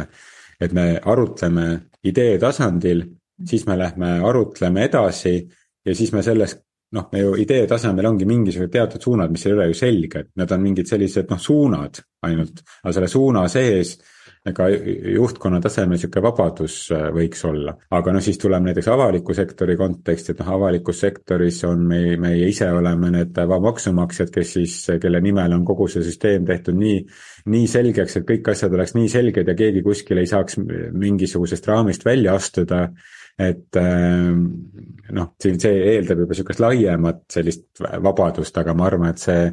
et 0.60 0.74
me 0.76 1.00
arutleme 1.00 1.66
idee 2.04 2.34
tasandil, 2.40 3.06
siis 3.48 3.64
me 3.68 3.78
lähme 3.80 4.18
arutleme 4.28 4.84
edasi 4.90 5.38
ja 5.86 5.96
siis 5.96 6.12
me 6.12 6.24
sellest 6.24 6.66
noh, 6.96 7.08
me 7.14 7.22
ju 7.22 7.36
idee 7.40 7.68
tasemel 7.70 8.10
ongi 8.10 8.26
mingisugused 8.28 8.72
teatud 8.74 9.04
suunad, 9.04 9.32
mis 9.32 9.46
ei 9.46 9.54
ole 9.54 9.70
ju 9.70 9.78
selged, 9.78 10.32
need 10.42 10.54
on 10.56 10.64
mingid 10.64 10.90
sellised 10.90 11.30
noh, 11.30 11.42
suunad 11.42 12.02
ainult, 12.26 12.64
aga 12.84 12.96
selle 12.96 13.12
suuna 13.12 13.46
sees 13.52 13.94
ega 14.48 14.70
juhtkonna 14.72 15.60
tasemel 15.62 15.98
niisugune 15.98 16.24
vabadus 16.24 16.76
äh, 16.96 17.10
võiks 17.14 17.42
olla. 17.50 17.74
aga 17.92 18.14
noh, 18.16 18.24
siis 18.24 18.40
tuleme 18.40 18.70
näiteks 18.70 18.88
avaliku 18.94 19.36
sektori 19.36 19.76
konteksti, 19.80 20.32
et 20.32 20.44
noh, 20.44 20.52
avalikus 20.56 21.02
sektoris 21.04 21.60
on 21.68 21.84
meie, 21.90 22.16
meie 22.22 22.48
ise 22.48 22.70
oleme 22.72 23.12
need 23.14 23.40
maksumaksjad, 23.68 24.32
kes 24.34 24.56
siis, 24.56 24.78
kelle 25.02 25.22
nimel 25.22 25.58
on 25.58 25.66
kogu 25.68 25.90
see 25.92 26.06
süsteem 26.08 26.48
tehtud 26.48 26.80
nii, 26.80 27.04
nii 27.52 27.68
selgeks, 27.68 28.20
et 28.20 28.28
kõik 28.32 28.52
asjad 28.54 28.74
oleks 28.80 28.96
nii 28.96 29.12
selged 29.12 29.52
ja 29.52 29.58
keegi 29.60 29.84
kuskil 29.86 30.24
ei 30.24 30.30
saaks 30.30 30.60
mingisugusest 30.60 31.68
raamist 31.68 32.08
välja 32.08 32.38
astuda 32.40 32.88
et 33.40 33.76
ähm, 33.80 34.42
noh, 35.16 35.32
siin 35.40 35.60
see 35.64 35.78
eeldab 35.94 36.26
juba 36.26 36.36
sihukest 36.36 36.60
laiemat 36.60 37.24
sellist 37.32 37.80
vabadust, 37.80 38.58
aga 38.60 38.76
ma 38.76 38.90
arvan, 38.90 39.14
et 39.14 39.24
see, 39.24 39.46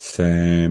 see 0.00 0.70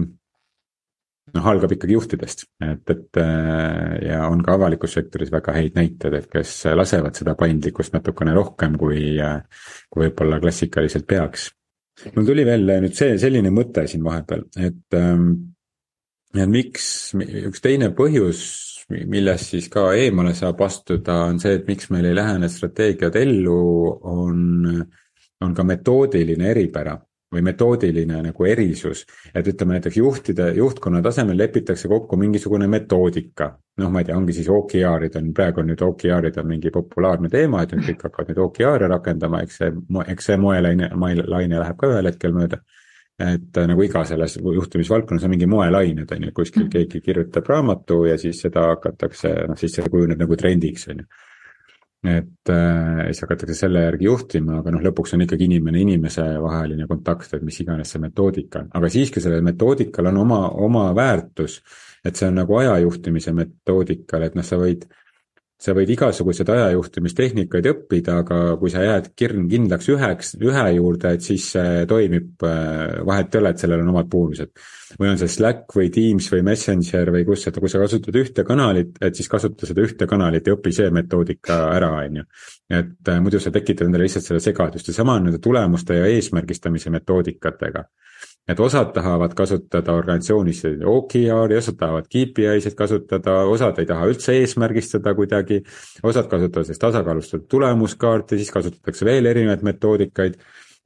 noh, 1.30 1.46
algab 1.52 1.72
ikkagi 1.76 1.96
juhtidest, 1.96 2.44
et, 2.64 2.82
et 2.90 3.20
äh, 3.20 3.94
ja 4.08 4.22
on 4.28 4.42
ka 4.44 4.56
avalikus 4.58 4.96
sektoris 4.98 5.30
väga 5.32 5.54
häid 5.56 5.78
näiteid, 5.78 6.16
et 6.18 6.28
kes 6.32 6.54
lasevad 6.74 7.18
seda 7.18 7.36
paindlikkust 7.38 7.94
natukene 7.96 8.34
rohkem, 8.36 8.76
kui, 8.80 9.04
kui 9.92 10.06
võib-olla 10.06 10.40
klassikaliselt 10.42 11.06
peaks. 11.08 11.50
mul 12.16 12.26
tuli 12.26 12.44
veel 12.48 12.66
nüüd 12.82 12.96
see, 12.98 13.16
selline 13.22 13.52
mõte 13.54 13.86
siin 13.90 14.02
vahepeal, 14.04 14.48
et, 14.58 14.98
ähm, 14.98 15.30
et 16.34 16.50
miks, 16.50 16.86
üks 17.14 17.62
teine 17.62 17.92
põhjus, 17.96 18.42
millest 18.90 19.54
siis 19.54 19.70
ka 19.72 19.92
eemale 19.96 20.34
saab 20.36 20.60
astuda, 20.66 21.22
on 21.30 21.38
see, 21.40 21.54
et 21.60 21.70
miks 21.70 21.88
meil 21.94 22.10
ei 22.10 22.18
lähe 22.18 22.34
need 22.42 22.52
strateegiad 22.52 23.16
ellu, 23.20 23.62
on, 24.10 24.82
on 25.42 25.54
ka 25.54 25.64
metoodiline 25.64 26.50
eripära 26.50 26.98
või 27.32 27.42
metoodiline 27.42 28.20
nagu 28.26 28.44
erisus. 28.44 29.06
et 29.34 29.46
ütleme 29.48 29.78
näiteks 29.78 29.96
juhtide, 29.96 30.52
juhtkonna 30.56 31.02
tasemel 31.02 31.38
lepitakse 31.38 31.88
kokku 31.88 32.16
mingisugune 32.16 32.66
metoodika. 32.66 33.58
noh, 33.76 33.90
ma 33.90 34.00
ei 34.00 34.04
tea, 34.04 34.16
ongi 34.16 34.32
siis 34.36 34.48
OKR-id 34.48 35.16
on, 35.16 35.32
praegu 35.34 35.60
on 35.60 35.70
nüüd 35.72 35.82
OKR-id 35.82 36.38
on 36.38 36.46
mingi 36.46 36.70
populaarne 36.70 37.28
teema, 37.32 37.62
et 37.62 37.72
nüüd 37.72 37.86
kõik 37.88 38.04
hakkavad 38.08 38.30
nüüd 38.30 38.42
OKR-e 38.44 38.88
rakendama, 38.92 39.42
eks 39.42 39.58
see, 39.62 39.72
eks 40.06 40.30
see 40.30 40.36
moelaine, 40.36 40.90
laine 41.26 41.58
läheb 41.58 41.80
ka 41.80 41.88
ühel 41.88 42.10
hetkel 42.12 42.36
mööda. 42.36 42.60
et 43.22 43.58
äh, 43.58 43.66
nagu 43.68 43.82
iga 43.84 44.04
selles 44.08 44.38
juhtimisvaldkonnas 44.40 45.24
on 45.24 45.30
mingi 45.30 45.46
moelained, 45.46 46.12
on 46.12 46.24
ju, 46.26 46.32
kuskil 46.34 46.68
keegi 46.72 47.00
kirjutab 47.00 47.46
raamatu 47.48 48.04
ja 48.08 48.16
siis 48.18 48.40
seda 48.40 48.64
hakatakse, 48.72 49.34
noh 49.48 49.58
siis 49.60 49.76
see 49.76 49.88
kujuneb 49.88 50.18
nagu 50.18 50.36
trendiks, 50.36 50.88
on 50.88 51.04
ju 51.04 51.06
et 52.02 52.50
äh, 52.50 53.04
siis 53.06 53.22
hakatakse 53.22 53.54
selle 53.54 53.84
järgi 53.84 54.08
juhtima, 54.08 54.58
aga 54.58 54.72
noh, 54.74 54.82
lõpuks 54.82 55.14
on 55.14 55.22
ikkagi 55.22 55.46
inimene 55.46 55.82
inimese 55.84 56.24
vaheline 56.42 56.88
kontakt, 56.90 57.30
et 57.36 57.44
mis 57.46 57.60
iganes 57.62 57.94
see 57.94 58.02
metoodika 58.02 58.64
on, 58.64 58.72
aga 58.78 58.90
siiski 58.90 59.22
sellel 59.22 59.44
metoodikal 59.46 60.10
on 60.10 60.18
oma, 60.24 60.40
oma 60.66 60.88
väärtus. 60.98 61.60
et 62.04 62.18
see 62.18 62.26
on 62.26 62.40
nagu 62.40 62.56
aja 62.58 62.74
juhtimise 62.82 63.30
metoodikal, 63.36 64.26
et 64.26 64.34
noh, 64.34 64.46
sa 64.46 64.58
võid 64.58 64.88
sa 65.62 65.74
võid 65.76 65.92
igasuguseid 65.94 66.48
ajajuhtimistehnikaid 66.50 67.68
õppida, 67.70 68.18
aga 68.24 68.38
kui 68.58 68.72
sa 68.72 68.82
jääd 68.82 69.12
kirn 69.18 69.46
kindlaks 69.50 69.88
üheks, 69.94 70.32
ühe 70.42 70.64
juurde, 70.76 71.12
et 71.14 71.22
siis 71.22 71.46
see 71.54 71.84
toimib, 71.90 72.34
äh, 72.48 72.98
vahet 73.06 73.34
ei 73.34 73.42
ole, 73.42 73.52
et 73.52 73.62
sellel 73.62 73.84
on 73.84 73.92
omad 73.94 74.10
puudused. 74.10 74.52
või 75.00 75.08
on 75.08 75.16
see 75.16 75.30
Slack 75.32 75.72
või 75.72 75.88
Teams 75.88 76.26
või 76.28 76.42
Messenger 76.44 77.10
või 77.14 77.24
kus, 77.24 77.46
et 77.48 77.56
kui 77.56 77.70
sa 77.72 77.78
kasutad 77.80 78.16
ühte 78.20 78.44
kanalit, 78.44 78.98
et 79.00 79.16
siis 79.16 79.28
kasuta 79.28 79.66
seda 79.66 79.80
ühte 79.80 80.06
kanalit 80.06 80.46
ja 80.46 80.52
õpi 80.52 80.72
see 80.74 80.90
metoodika 80.92 81.62
ära, 81.72 81.88
on 82.02 82.20
ju. 82.20 82.24
et 82.68 83.08
äh, 83.08 83.22
muidu 83.24 83.40
sa 83.40 83.54
tekitad 83.54 83.86
endale 83.86 84.04
lihtsalt 84.04 84.26
seda 84.26 84.42
segadust 84.42 84.88
ja 84.88 84.94
sama 84.98 85.16
on 85.16 85.30
nende 85.30 85.40
tulemuste 85.40 85.96
ja 85.96 86.10
eesmärgistamise 86.12 86.92
metoodikatega 86.92 87.86
et 88.48 88.60
osad 88.60 88.90
tahavad 88.94 89.34
kasutada 89.38 89.94
organisatsioonis 89.94 90.64
OKR-i, 90.92 91.56
osad 91.60 91.78
tahavad 91.78 92.08
KPI-sid 92.10 92.74
kasutada, 92.78 93.38
osad 93.50 93.78
ei 93.78 93.86
taha 93.86 94.08
üldse 94.10 94.34
eesmärgistada 94.40 95.14
kuidagi, 95.18 95.60
osad 96.02 96.28
kasutavad 96.30 96.66
sellist 96.66 96.82
tasakaalustatud 96.82 97.46
tulemuskaarti, 97.54 98.40
siis 98.40 98.50
kasutatakse 98.54 99.06
veel 99.06 99.30
erinevaid 99.30 99.62
metoodikaid, 99.66 100.38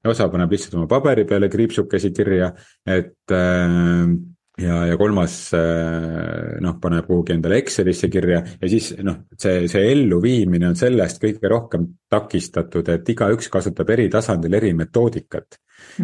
osa 0.07 0.29
paneb 0.31 0.53
lihtsalt 0.53 0.77
oma 0.79 0.87
paberi 0.91 1.25
peale 1.27 1.49
kriipsukesi 1.51 2.13
kirja, 2.15 2.53
et 2.87 3.35
äh, 3.35 4.13
ja, 4.63 4.81
ja 4.91 4.97
kolmas 4.97 5.37
äh, 5.57 6.57
noh, 6.65 6.79
paneb 6.83 7.09
kuhugi 7.09 7.35
endale 7.37 7.61
Excelisse 7.63 8.09
kirja 8.13 8.43
ja 8.45 8.71
siis 8.71 8.93
noh, 9.05 9.25
see, 9.39 9.67
see 9.71 9.85
elluviimine 9.93 10.71
on 10.71 10.79
sellest 10.79 11.21
kõige 11.23 11.51
rohkem 11.53 11.89
takistatud, 12.13 12.89
et 12.93 13.15
igaüks 13.17 13.51
kasutab 13.53 13.93
eri 13.97 14.09
tasandil 14.13 14.61
eri 14.61 14.73
metoodikat. 14.77 15.61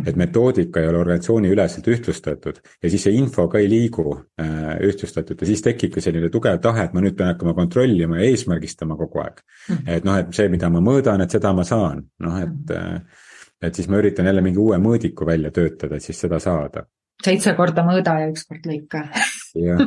Et 0.06 0.16
metoodika 0.16 0.80
ei 0.80 0.88
ole 0.88 0.98
organisatsiooni 1.02 1.50
üleselt 1.52 1.88
ühtlustatud 1.88 2.60
ja 2.82 2.90
siis 2.90 3.06
see 3.06 3.16
info 3.18 3.46
ka 3.52 3.60
ei 3.60 3.68
liigu 3.70 4.06
äh, 4.40 4.78
ühtlustatud 4.88 5.40
ja 5.40 5.48
siis 5.48 5.64
tekibki 5.64 6.00
selline 6.04 6.30
tugev 6.32 6.60
tahe, 6.64 6.86
et 6.88 6.96
ma 6.96 7.02
nüüd 7.04 7.16
pean 7.18 7.32
hakkama 7.32 7.54
kontrollima 7.58 8.20
ja 8.20 8.30
eesmärgistama 8.30 8.96
kogu 9.00 9.22
aeg. 9.24 9.42
Mhm. 9.68 9.90
et 9.96 10.08
noh, 10.08 10.18
et 10.22 10.32
see, 10.36 10.48
mida 10.52 10.70
ma 10.72 10.82
mõõdan, 10.84 11.24
et 11.24 11.34
seda 11.34 11.52
ma 11.56 11.66
saan, 11.68 12.06
noh 12.24 12.38
et, 12.40 12.56
mhm. 12.70 12.78
äh, 12.78 13.28
et 13.68 13.78
siis 13.78 13.90
ma 13.92 14.00
üritan 14.02 14.26
jälle 14.26 14.44
mingi 14.44 14.60
uue 14.62 14.78
mõõdiku 14.82 15.28
välja 15.28 15.52
töötada, 15.54 15.96
et 15.96 16.06
siis 16.06 16.20
seda 16.20 16.40
saada. 16.42 16.86
seitse 17.22 17.54
korda 17.58 17.84
mõõda 17.86 18.18
ja 18.24 18.32
üks 18.32 18.48
kord 18.48 18.66
lõika. 18.66 19.06
jah 19.54 19.84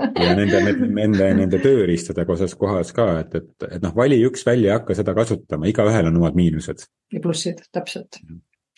ja 0.00 0.34
nende, 0.36 0.60
nende, 0.88 1.26
nende 1.36 1.58
tööriistadega 1.60 2.32
osas 2.32 2.54
kohas 2.56 2.92
ka, 2.96 3.06
et, 3.20 3.34
et, 3.36 3.66
et 3.66 3.82
noh, 3.84 3.92
vali 3.96 4.16
üks 4.24 4.46
välja 4.46 4.72
ja 4.72 4.78
hakka 4.78 4.96
seda 4.96 5.12
kasutama, 5.16 5.68
igaühel 5.68 6.08
on 6.08 6.16
omad 6.22 6.38
miinused. 6.38 6.86
ja 7.12 7.20
plussid, 7.20 7.60
täpselt 7.74 8.22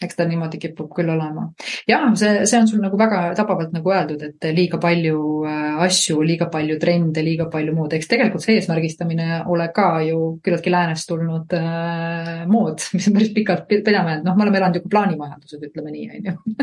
eks 0.06 0.18
ta 0.18 0.26
niimoodi 0.28 0.60
kipub 0.62 0.90
küll 0.96 1.10
olema. 1.12 1.48
jah, 1.88 2.08
see, 2.18 2.44
see 2.48 2.60
on 2.60 2.68
sul 2.70 2.82
nagu 2.84 2.98
väga 3.00 3.22
tabavalt 3.38 3.72
nagu 3.76 3.94
öeldud, 3.94 4.22
et 4.28 4.48
liiga 4.56 4.80
palju 4.82 5.18
äh, 5.48 5.82
asju, 5.86 6.20
liiga 6.26 6.48
palju 6.52 6.78
trende, 6.82 7.24
liiga 7.24 7.48
palju 7.52 7.74
muud, 7.76 7.96
eks 7.96 8.10
tegelikult 8.10 8.44
see 8.44 8.58
eesmärgistamine 8.60 9.42
ole 9.52 9.68
ka 9.74 9.88
ju 10.06 10.36
küllaltki 10.44 10.72
läänest 10.74 11.08
tulnud 11.10 11.56
äh, 11.58 12.44
mood, 12.50 12.84
mis 12.96 13.08
on 13.08 13.18
päris 13.18 13.34
pikalt 13.34 13.66
pidama 13.70 14.16
jäänud, 14.16 14.28
noh, 14.28 14.38
me 14.38 14.46
oleme 14.46 14.62
elanud 14.62 14.80
ju 14.80 14.88
plaanimajanduses, 14.92 15.66
ütleme 15.70 15.94
nii, 15.94 16.08
on 16.12 16.32
ju. 16.32 16.38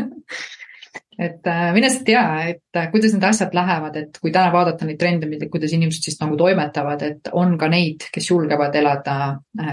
Et 1.20 1.46
äh, 1.46 1.72
mine 1.76 1.90
sa 1.92 2.00
tea, 2.04 2.22
et 2.48 2.76
äh, 2.80 2.86
kuidas 2.88 3.12
need 3.12 3.24
asjad 3.28 3.52
lähevad, 3.52 3.96
et 4.00 4.16
kui 4.22 4.32
täna 4.32 4.48
vaadata 4.54 4.86
neid 4.88 4.96
trende, 5.00 5.28
kuidas 5.52 5.74
inimesed 5.76 6.06
siis 6.06 6.16
nagu 6.22 6.38
toimetavad, 6.40 7.02
et 7.04 7.28
on 7.36 7.58
ka 7.60 7.68
neid, 7.68 8.06
kes 8.14 8.30
julgevad 8.30 8.78
elada 8.80 9.16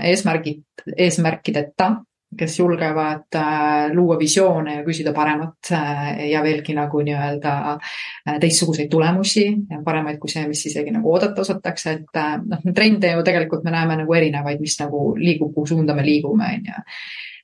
eesmärgid, 0.09 0.65
eesmärkideta 0.91 1.93
kes 2.35 2.59
julgevad 2.59 3.35
äh, 3.35 3.93
luua 3.93 4.17
visioone 4.19 4.75
ja 4.75 4.83
küsida 4.83 5.13
paremat 5.15 5.71
äh, 5.71 6.25
ja 6.31 6.41
veelgi 6.43 6.75
nagu 6.75 6.99
nii-öelda 7.05 7.53
äh, 7.73 8.39
teistsuguseid 8.41 8.89
tulemusi, 8.91 9.45
paremaid 9.85 10.19
kui 10.19 10.31
see, 10.31 10.43
mis 10.49 10.65
isegi 10.67 10.91
nagu 10.91 11.13
oodata 11.13 11.41
osatakse, 11.45 11.95
et 12.01 12.19
noh, 12.43 12.67
trende 12.75 13.13
ju 13.13 13.23
tegelikult 13.23 13.63
me 13.63 13.71
näeme 13.75 13.95
nagu 14.01 14.19
erinevaid, 14.19 14.59
mis 14.63 14.75
nagu 14.81 15.13
liigub, 15.15 15.53
kuhu 15.55 15.71
suunda 15.71 15.95
me 15.95 16.05
liigume, 16.05 16.51
on 16.57 16.69
ju. 16.71 16.83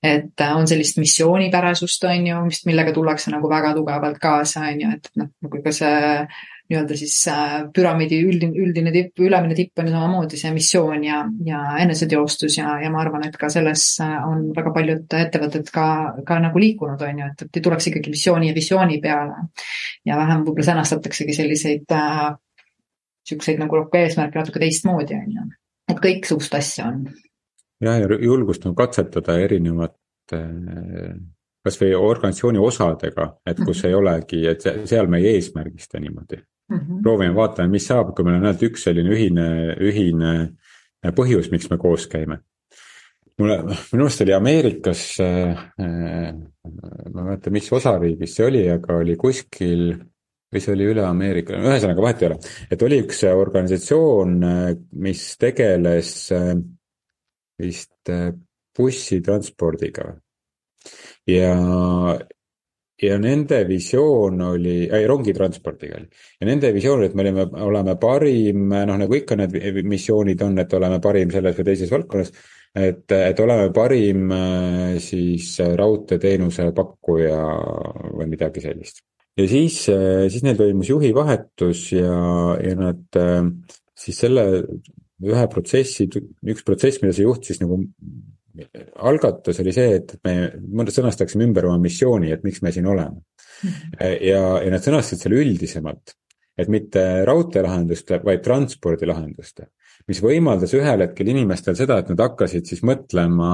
Et 0.04 0.42
on 0.52 0.68
sellist 0.68 0.98
missioonipärasust, 1.00 2.04
on 2.12 2.26
ju, 2.28 2.40
mis, 2.50 2.66
millega 2.68 2.92
tullakse 2.92 3.32
nagu 3.32 3.48
väga 3.48 3.72
tugevalt 3.78 4.20
kaasa, 4.20 4.66
on 4.74 4.82
ju, 4.84 4.90
et 4.98 5.08
noh, 5.16 5.32
nagu 5.46 5.64
ka 5.64 5.72
see 5.72 6.02
nii-öelda 6.72 6.96
siis 6.98 7.16
äh, 7.28 7.56
püramiidi 7.76 8.22
üldine, 8.24 8.56
üldine 8.64 8.92
tipp, 8.96 9.20
ülemine 9.20 9.56
tipp 9.56 9.80
on 9.80 9.88
ju 9.90 9.94
samamoodi 9.94 10.38
see 10.40 10.52
missioon 10.56 11.04
ja, 11.04 11.18
ja 11.46 11.64
eneseteostus 11.84 12.56
ja, 12.58 12.78
ja 12.80 12.92
ma 12.94 13.02
arvan, 13.02 13.26
et 13.28 13.36
ka 13.40 13.50
selles 13.52 13.84
äh, 14.04 14.14
on 14.30 14.46
väga 14.56 14.72
paljud 14.76 15.18
ettevõtted 15.20 15.72
ka, 15.74 15.88
ka 16.28 16.38
nagu 16.44 16.62
liikunud, 16.64 17.04
on 17.04 17.20
ju, 17.20 17.28
et, 17.34 17.44
et 17.48 17.60
ei 17.60 17.66
tuleks 17.66 17.90
ikkagi 17.92 18.14
missiooni 18.14 18.50
ja 18.52 18.56
visiooni 18.56 19.02
peale. 19.04 19.50
ja 20.08 20.18
vähem 20.22 20.46
võib-olla 20.46 20.70
sõnastataksegi 20.70 21.36
selliseid 21.36 21.98
äh, 21.98 22.32
niisuguseid 23.24 23.60
nagu 23.60 23.84
eesmärke 24.00 24.40
natuke 24.40 24.64
teistmoodi, 24.64 25.20
on 25.20 25.36
ju. 25.36 25.46
et 25.92 26.02
kõiksugust 26.08 26.56
asja 26.56 26.88
on. 26.94 27.04
jah, 27.84 28.00
ja 28.00 28.24
julgust 28.24 28.64
nagu 28.64 28.80
katsetada 28.80 29.36
erinevat 29.44 30.00
äh, 30.32 31.12
kasvõi 31.64 31.92
organisatsiooni 32.00 32.60
osadega, 32.60 33.30
et 33.46 33.60
kus 33.60 33.84
-hmm. 33.84 33.88
ei 33.88 33.94
olegi, 34.00 34.42
et 34.48 34.66
seal 34.88 35.12
me 35.12 35.20
ei 35.20 35.36
eesmärgista 35.36 36.00
niimoodi 36.00 36.40
mm. 36.70 36.78
-hmm. 36.78 37.04
proovime, 37.04 37.36
vaatame, 37.36 37.72
mis 37.76 37.88
saab, 37.88 38.16
kui 38.16 38.26
meil 38.26 38.40
on 38.40 38.50
ainult 38.50 38.66
üks 38.70 38.88
selline 38.88 39.14
ühine, 39.14 39.48
ühine 39.82 40.34
põhjus, 41.16 41.52
miks 41.52 41.70
me 41.70 41.78
koos 41.78 42.08
käime 42.08 42.40
mulle, 43.40 43.60
minu 43.92 44.06
arust 44.06 44.24
oli 44.26 44.34
Ameerikas 44.36 45.04
äh,, 45.24 45.62
ma 45.78 46.90
ei 47.06 47.14
mäleta, 47.14 47.54
mis 47.54 47.70
osariigis 47.74 48.36
see 48.38 48.48
oli, 48.48 48.64
aga 48.72 48.98
oli 49.02 49.16
kuskil 49.20 49.94
või 50.54 50.62
see 50.62 50.76
oli 50.76 50.90
üle 50.92 51.06
Ameerika, 51.08 51.58
ühesõnaga 51.58 52.06
vahet 52.06 52.22
ei 52.22 52.30
ole. 52.30 52.38
et 52.72 52.86
oli 52.86 53.00
üks 53.02 53.24
organisatsioon, 53.26 54.36
mis 55.02 55.24
tegeles 55.42 56.14
vist 57.64 58.14
bussitranspordiga. 58.78 60.14
ja, 61.30 61.56
ja 63.02 63.18
nende 63.20 63.64
visioon 63.68 64.42
oli 64.46 64.84
äh,, 64.90 65.06
rongitranspordiga 65.10 65.98
oli. 65.98 66.10
ja 66.40 66.48
nende 66.48 66.74
visioon 66.76 67.02
oli, 67.02 67.10
et 67.10 67.16
me 67.18 67.26
olime, 67.26 67.48
oleme 67.66 67.96
parim, 68.02 68.68
noh 68.70 69.00
nagu 69.00 69.16
ikka 69.18 69.40
need 69.40 69.82
missioonid 69.90 70.42
on, 70.46 70.60
et 70.62 70.74
oleme 70.74 71.00
parim 71.02 71.32
selles 71.34 71.58
või 71.58 71.72
teises 71.72 71.92
valdkonnas 71.94 72.34
et, 72.74 73.06
et 73.14 73.40
oleme 73.44 73.70
parim 73.74 74.32
äh, 74.34 74.98
siis 75.04 75.54
äh, 75.62 75.74
raudteeteenuse 75.78 76.72
pakkuja 76.76 77.40
või 78.18 78.30
midagi 78.32 78.64
sellist. 78.64 79.04
ja 79.38 79.48
siis, 79.50 79.84
äh, 79.94 80.26
siis 80.34 80.46
neil 80.46 80.58
toimus 80.58 80.90
juhi 80.90 81.14
vahetus 81.16 81.92
ja, 81.94 82.18
ja 82.62 82.76
nad 82.80 83.22
siis 83.94 84.20
selle 84.26 84.46
ühe 85.24 85.44
protsessi, 85.48 86.10
üks 86.10 86.66
protsess, 86.66 87.02
mida 87.04 87.14
see 87.16 87.28
juht 87.28 87.46
siis 87.48 87.62
nagu 87.62 87.80
algatas, 89.10 89.60
oli 89.64 89.74
see, 89.76 90.00
et 90.00 90.16
me 90.26 90.86
sõnastaksime 90.94 91.48
ümber 91.48 91.70
oma 91.70 91.80
missiooni, 91.82 92.32
et 92.34 92.44
miks 92.46 92.62
me 92.66 92.74
siin 92.76 92.90
oleme. 92.90 93.24
Mhm. 93.64 93.96
ja, 94.28 94.42
ja 94.60 94.72
nad 94.74 94.84
sõnastasid 94.84 95.24
selle 95.24 95.40
üldisemalt, 95.40 96.18
et 96.60 96.70
mitte 96.70 97.04
raudteelahenduste, 97.26 98.20
vaid 98.26 98.44
transpordilahenduste 98.44 99.70
mis 100.10 100.20
võimaldas 100.24 100.74
ühel 100.76 101.04
hetkel 101.06 101.30
inimestel 101.32 101.76
seda, 101.80 102.00
et 102.02 102.10
nad 102.12 102.22
hakkasid 102.26 102.68
siis 102.68 102.82
mõtlema, 102.86 103.52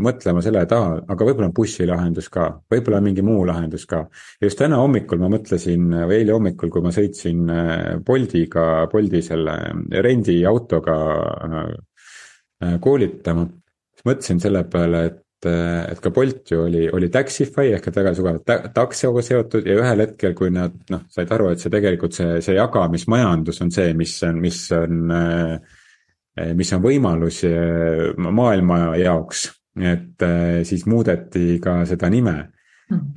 mõtlema 0.00 0.42
selle 0.44 0.62
taha, 0.70 1.00
aga 1.12 1.26
võib-olla 1.28 1.50
on 1.50 1.56
bussilahendus 1.56 2.30
ka, 2.32 2.46
võib-olla 2.72 3.00
on 3.00 3.08
mingi 3.10 3.24
muu 3.26 3.44
lahendus 3.48 3.84
ka. 3.90 4.06
just 4.40 4.58
täna 4.60 4.80
hommikul 4.80 5.20
ma 5.20 5.30
mõtlesin, 5.32 5.90
või 6.08 6.20
eile 6.22 6.36
hommikul, 6.36 6.72
kui 6.72 6.84
ma 6.84 6.94
sõitsin 6.96 7.44
äh, 7.52 7.98
Boldiga, 8.06 8.86
Boldi 8.92 9.22
selle 9.24 9.56
rendiautoga 10.08 10.98
äh, 11.50 12.78
koolitama, 12.80 13.46
mõtlesin 14.06 14.40
selle 14.42 14.64
peale, 14.70 15.04
et 15.10 15.20
et, 15.48 16.00
ka 16.02 16.10
Bolt 16.12 16.50
ju 16.52 16.64
oli, 16.66 16.82
oli 16.92 17.08
Taxify 17.12 17.72
ehk 17.72 17.86
et 17.88 17.96
väga 17.96 18.12
tugevalt 18.16 18.44
ta, 18.44 18.58
taksoga 18.74 19.22
seotud 19.24 19.66
ja 19.66 19.78
ühel 19.80 20.04
hetkel, 20.04 20.34
kui 20.36 20.50
nad 20.52 20.74
noh, 20.92 21.06
said 21.12 21.30
aru, 21.32 21.50
et 21.52 21.62
see 21.62 21.72
tegelikult 21.72 22.16
see, 22.16 22.40
see 22.44 22.58
jagamismajandus 22.58 23.62
on 23.64 23.72
see, 23.72 23.94
mis 23.96 24.18
on, 24.26 24.40
mis 24.42 24.60
on, 24.76 25.14
eh, 25.16 26.52
mis 26.56 26.72
on 26.76 26.84
võimalus 26.84 27.42
eh, 27.48 28.10
maailma 28.20 28.98
jaoks, 29.00 29.46
et 29.80 30.26
eh, 30.26 30.60
siis 30.68 30.84
muudeti 30.90 31.56
ka 31.62 31.80
seda 31.88 32.12
nime. 32.12 32.36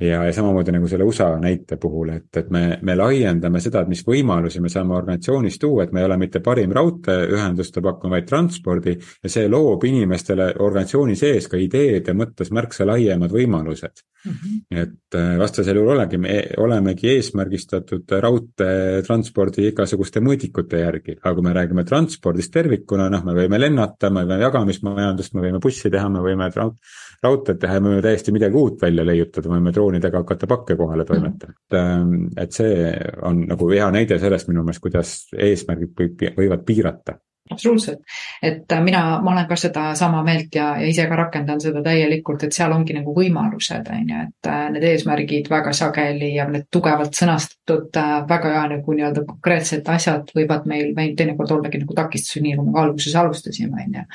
Ja, 0.00 0.22
ja 0.24 0.32
samamoodi 0.32 0.72
nagu 0.74 0.88
selle 0.90 1.06
USA 1.08 1.28
näite 1.40 1.76
puhul, 1.80 2.12
et, 2.14 2.28
et 2.36 2.50
me, 2.54 2.78
me 2.82 2.96
laiendame 2.98 3.60
seda, 3.62 3.82
et 3.82 3.90
mis 3.90 4.04
võimalusi 4.06 4.62
me 4.62 4.70
saame 4.72 4.96
organisatsioonis 4.96 5.58
tuua, 5.62 5.84
et 5.84 5.92
me 5.92 6.02
ei 6.02 6.08
ole 6.08 6.18
mitte 6.20 6.42
parim 6.44 6.72
raudteeühenduste 6.76 7.82
pakkuja, 7.84 8.14
vaid 8.16 8.28
transpordi 8.28 8.96
ja 8.96 9.32
see 9.32 9.48
loob 9.50 9.84
inimestele 9.88 10.52
organisatsiooni 10.58 11.16
sees 11.18 11.48
ka 11.50 11.60
ideede 11.60 12.14
mõttes 12.16 12.52
märksa 12.54 12.86
laiemad 12.88 13.32
võimalused 13.34 14.04
mm. 14.24 14.32
-hmm. 14.32 14.82
et 14.82 15.18
äh, 15.18 15.38
vastasel 15.38 15.76
juhul 15.76 15.94
olegi, 15.96 16.18
me 16.18 16.40
olemegi 16.58 17.10
eesmärgistatud 17.14 18.16
raudteetranspordi 18.26 19.68
igasuguste 19.70 20.20
mõõdikute 20.24 20.82
järgi, 20.84 21.18
aga 21.22 21.34
kui 21.34 21.46
me 21.46 21.54
räägime 21.56 21.84
transpordist 21.88 22.52
tervikuna, 22.52 23.08
noh, 23.10 23.24
me 23.24 23.34
võime 23.38 23.60
lennata, 23.60 24.10
me 24.10 24.24
võime 24.24 24.42
jagamismajandust, 24.44 25.34
me 25.34 25.48
võime 25.48 25.62
bussi 25.62 25.90
teha, 25.90 26.08
me 26.08 26.22
võime 26.24 26.50
raud-, 26.54 26.78
raudteed 27.24 27.60
teha 27.60 27.78
ja 27.78 27.84
me 27.84 27.94
võime 27.94 28.04
täiesti 28.04 28.34
midagi 28.34 28.60
uut 28.60 28.82
välja 28.82 29.04
leiutada, 29.06 29.48
võime 29.48 29.63
droonidega 29.72 30.18
hakata 30.18 30.46
pakke 30.46 30.76
kohale 30.76 31.04
toimetama 31.04 31.52
mm. 31.52 31.76
-hmm. 31.78 32.26
et, 32.36 32.42
et 32.42 32.52
see 32.52 32.92
on 33.22 33.46
nagu 33.48 33.70
hea 33.70 33.90
näide 33.90 34.18
sellest 34.18 34.48
minu 34.48 34.64
meelest, 34.64 34.82
kuidas 34.82 35.14
eesmärgid 35.36 36.34
võivad 36.36 36.64
piirata 36.66 37.18
absoluutselt, 37.50 38.00
et 38.42 38.72
äh, 38.72 38.80
mina, 38.82 39.20
ma 39.22 39.32
olen 39.32 39.48
ka 39.48 39.56
sedasama 39.56 40.22
meelt 40.24 40.54
ja, 40.54 40.70
ja 40.80 40.88
ise 40.88 41.04
ka 41.08 41.16
rakendan 41.18 41.60
seda 41.60 41.82
täielikult, 41.84 42.46
et 42.46 42.56
seal 42.56 42.72
ongi 42.72 42.96
nagu 42.96 43.12
võimalused, 43.16 43.90
on 43.92 44.12
ju, 44.12 44.20
et 44.28 44.48
äh, 44.48 44.62
need 44.72 44.86
eesmärgid 44.88 45.50
väga 45.52 45.74
sageli 45.76 46.30
ja 46.38 46.46
need 46.48 46.70
tugevalt 46.72 47.16
sõnastatud 47.18 48.00
äh, 48.00 48.14
väga 48.30 48.54
nagu 48.72 48.96
nii-öelda 48.96 49.26
konkreetsed 49.28 49.90
asjad 49.92 50.32
võivad 50.36 50.64
meil, 50.70 50.94
meil 50.96 51.12
teinekord 51.18 51.52
ollagi 51.58 51.82
nagu 51.82 51.98
takistusi, 51.98 52.40
nii 52.46 52.56
nagu 52.56 52.70
me 52.70 52.80
alguses 52.80 53.18
alustasime, 53.20 53.84
on 53.84 54.00
ju. 54.00 54.06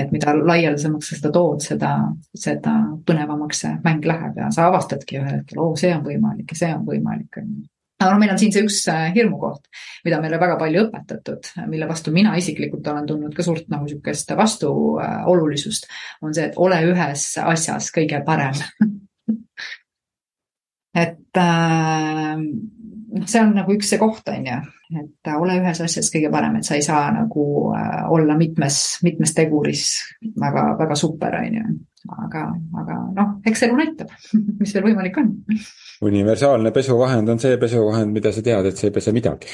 Et 0.00 0.08
mida 0.14 0.32
laialdasemaks 0.32 1.12
sa 1.12 1.18
seda 1.18 1.34
tood, 1.34 1.60
seda, 1.60 1.92
seda 2.32 2.78
põnevamaks 3.04 3.60
see 3.66 3.74
mäng 3.84 4.08
läheb 4.08 4.40
ja 4.40 4.48
sa 4.54 4.70
avastadki 4.70 5.20
ühel 5.20 5.42
hetkel, 5.42 5.60
oo, 5.60 5.76
see 5.76 5.92
on 5.92 6.00
võimalik 6.06 6.56
ja 6.56 6.62
see 6.64 6.72
on 6.72 6.88
võimalik, 6.88 7.36
on 7.36 7.52
ju 7.58 7.68
aga 8.02 8.14
no 8.14 8.20
meil 8.22 8.34
on 8.34 8.40
siin 8.40 8.54
see 8.54 8.64
üks 8.66 8.80
äh, 8.92 9.08
hirmukoht, 9.16 9.68
mida 10.06 10.20
meile 10.22 10.40
väga 10.42 10.58
palju 10.60 10.86
õpetatud, 10.86 11.52
mille 11.70 11.88
vastu 11.90 12.14
mina 12.14 12.34
isiklikult 12.40 12.88
olen 12.92 13.08
tundnud 13.08 13.36
ka 13.36 13.46
suurt 13.46 13.68
nagu 13.72 13.86
niisugust 13.88 14.34
vastuolulisust, 14.38 15.88
on 16.22 16.34
see, 16.34 16.50
et 16.50 16.58
ole 16.60 16.82
ühes 16.90 17.28
asjas 17.42 17.90
kõige 17.94 18.22
parem 18.26 18.58
et 20.94 21.40
äh, 21.40 22.36
noh, 22.36 23.26
see 23.28 23.40
on 23.42 23.54
nagu 23.56 23.76
üks 23.76 23.92
see 23.92 24.00
koht, 24.00 24.26
on 24.32 24.48
ju, 24.48 24.58
et 25.00 25.30
äh, 25.30 25.38
ole 25.40 25.56
ühes 25.60 25.80
asjas 25.84 26.10
kõige 26.12 26.30
parem, 26.32 26.58
et 26.58 26.68
sa 26.68 26.76
ei 26.78 26.84
saa 26.84 27.06
nagu 27.14 27.46
äh, 27.76 28.02
olla 28.12 28.36
mitmes, 28.38 28.82
mitmes 29.06 29.34
teguris 29.36 29.86
väga, 30.40 30.72
väga 30.80 30.98
super, 30.98 31.38
on 31.40 31.58
ju. 31.58 31.64
aga, 32.26 32.46
aga 32.82 32.98
noh, 33.16 33.34
eks 33.48 33.64
elu 33.68 33.78
näitab, 33.78 34.12
mis 34.60 34.74
veel 34.76 34.90
võimalik 34.90 35.18
on. 35.22 35.32
Universaalne 36.02 36.72
pesuvahend 36.74 37.32
on 37.32 37.40
see 37.42 37.58
pesuvahend, 37.60 38.12
mida 38.14 38.32
sa 38.34 38.44
tead, 38.44 38.68
et 38.68 38.78
see 38.78 38.90
ei 38.90 38.94
pese 38.94 39.14
midagi. 39.14 39.50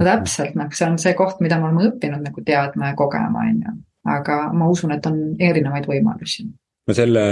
no 0.00 0.08
täpselt, 0.08 0.56
noh, 0.58 0.70
see 0.72 0.88
on 0.88 0.98
see 0.98 1.14
koht, 1.18 1.40
mida 1.44 1.60
me 1.60 1.70
oleme 1.70 1.88
õppinud 1.92 2.24
nagu 2.24 2.44
teadma 2.46 2.92
ja 2.92 2.98
kogema, 2.98 3.46
on 3.46 3.64
ju. 3.66 3.78
aga 4.16 4.38
ma 4.52 4.68
usun, 4.72 4.96
et 4.96 5.06
on 5.10 5.20
erinevaid 5.38 5.88
võimalusi 5.90 6.48
ma 6.84 6.96
selle, 6.96 7.24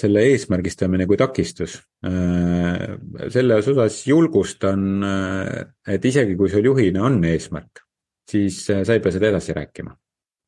selle 0.00 0.24
eesmärgistamine 0.30 1.06
kui 1.08 1.18
takistus, 1.20 1.76
äh, 2.08 2.94
selles 3.32 3.68
osas 3.68 3.98
julgustan, 4.08 4.86
äh, 5.04 5.58
et 5.94 6.04
isegi 6.08 6.36
kui 6.38 6.48
sul 6.52 6.64
juhina 6.70 7.04
on 7.08 7.20
eesmärk, 7.28 7.84
siis 8.28 8.64
äh, 8.72 8.80
sa 8.86 8.96
ei 8.96 9.04
pea 9.04 9.12
seda 9.12 9.28
edasi 9.32 9.56
rääkima. 9.56 9.92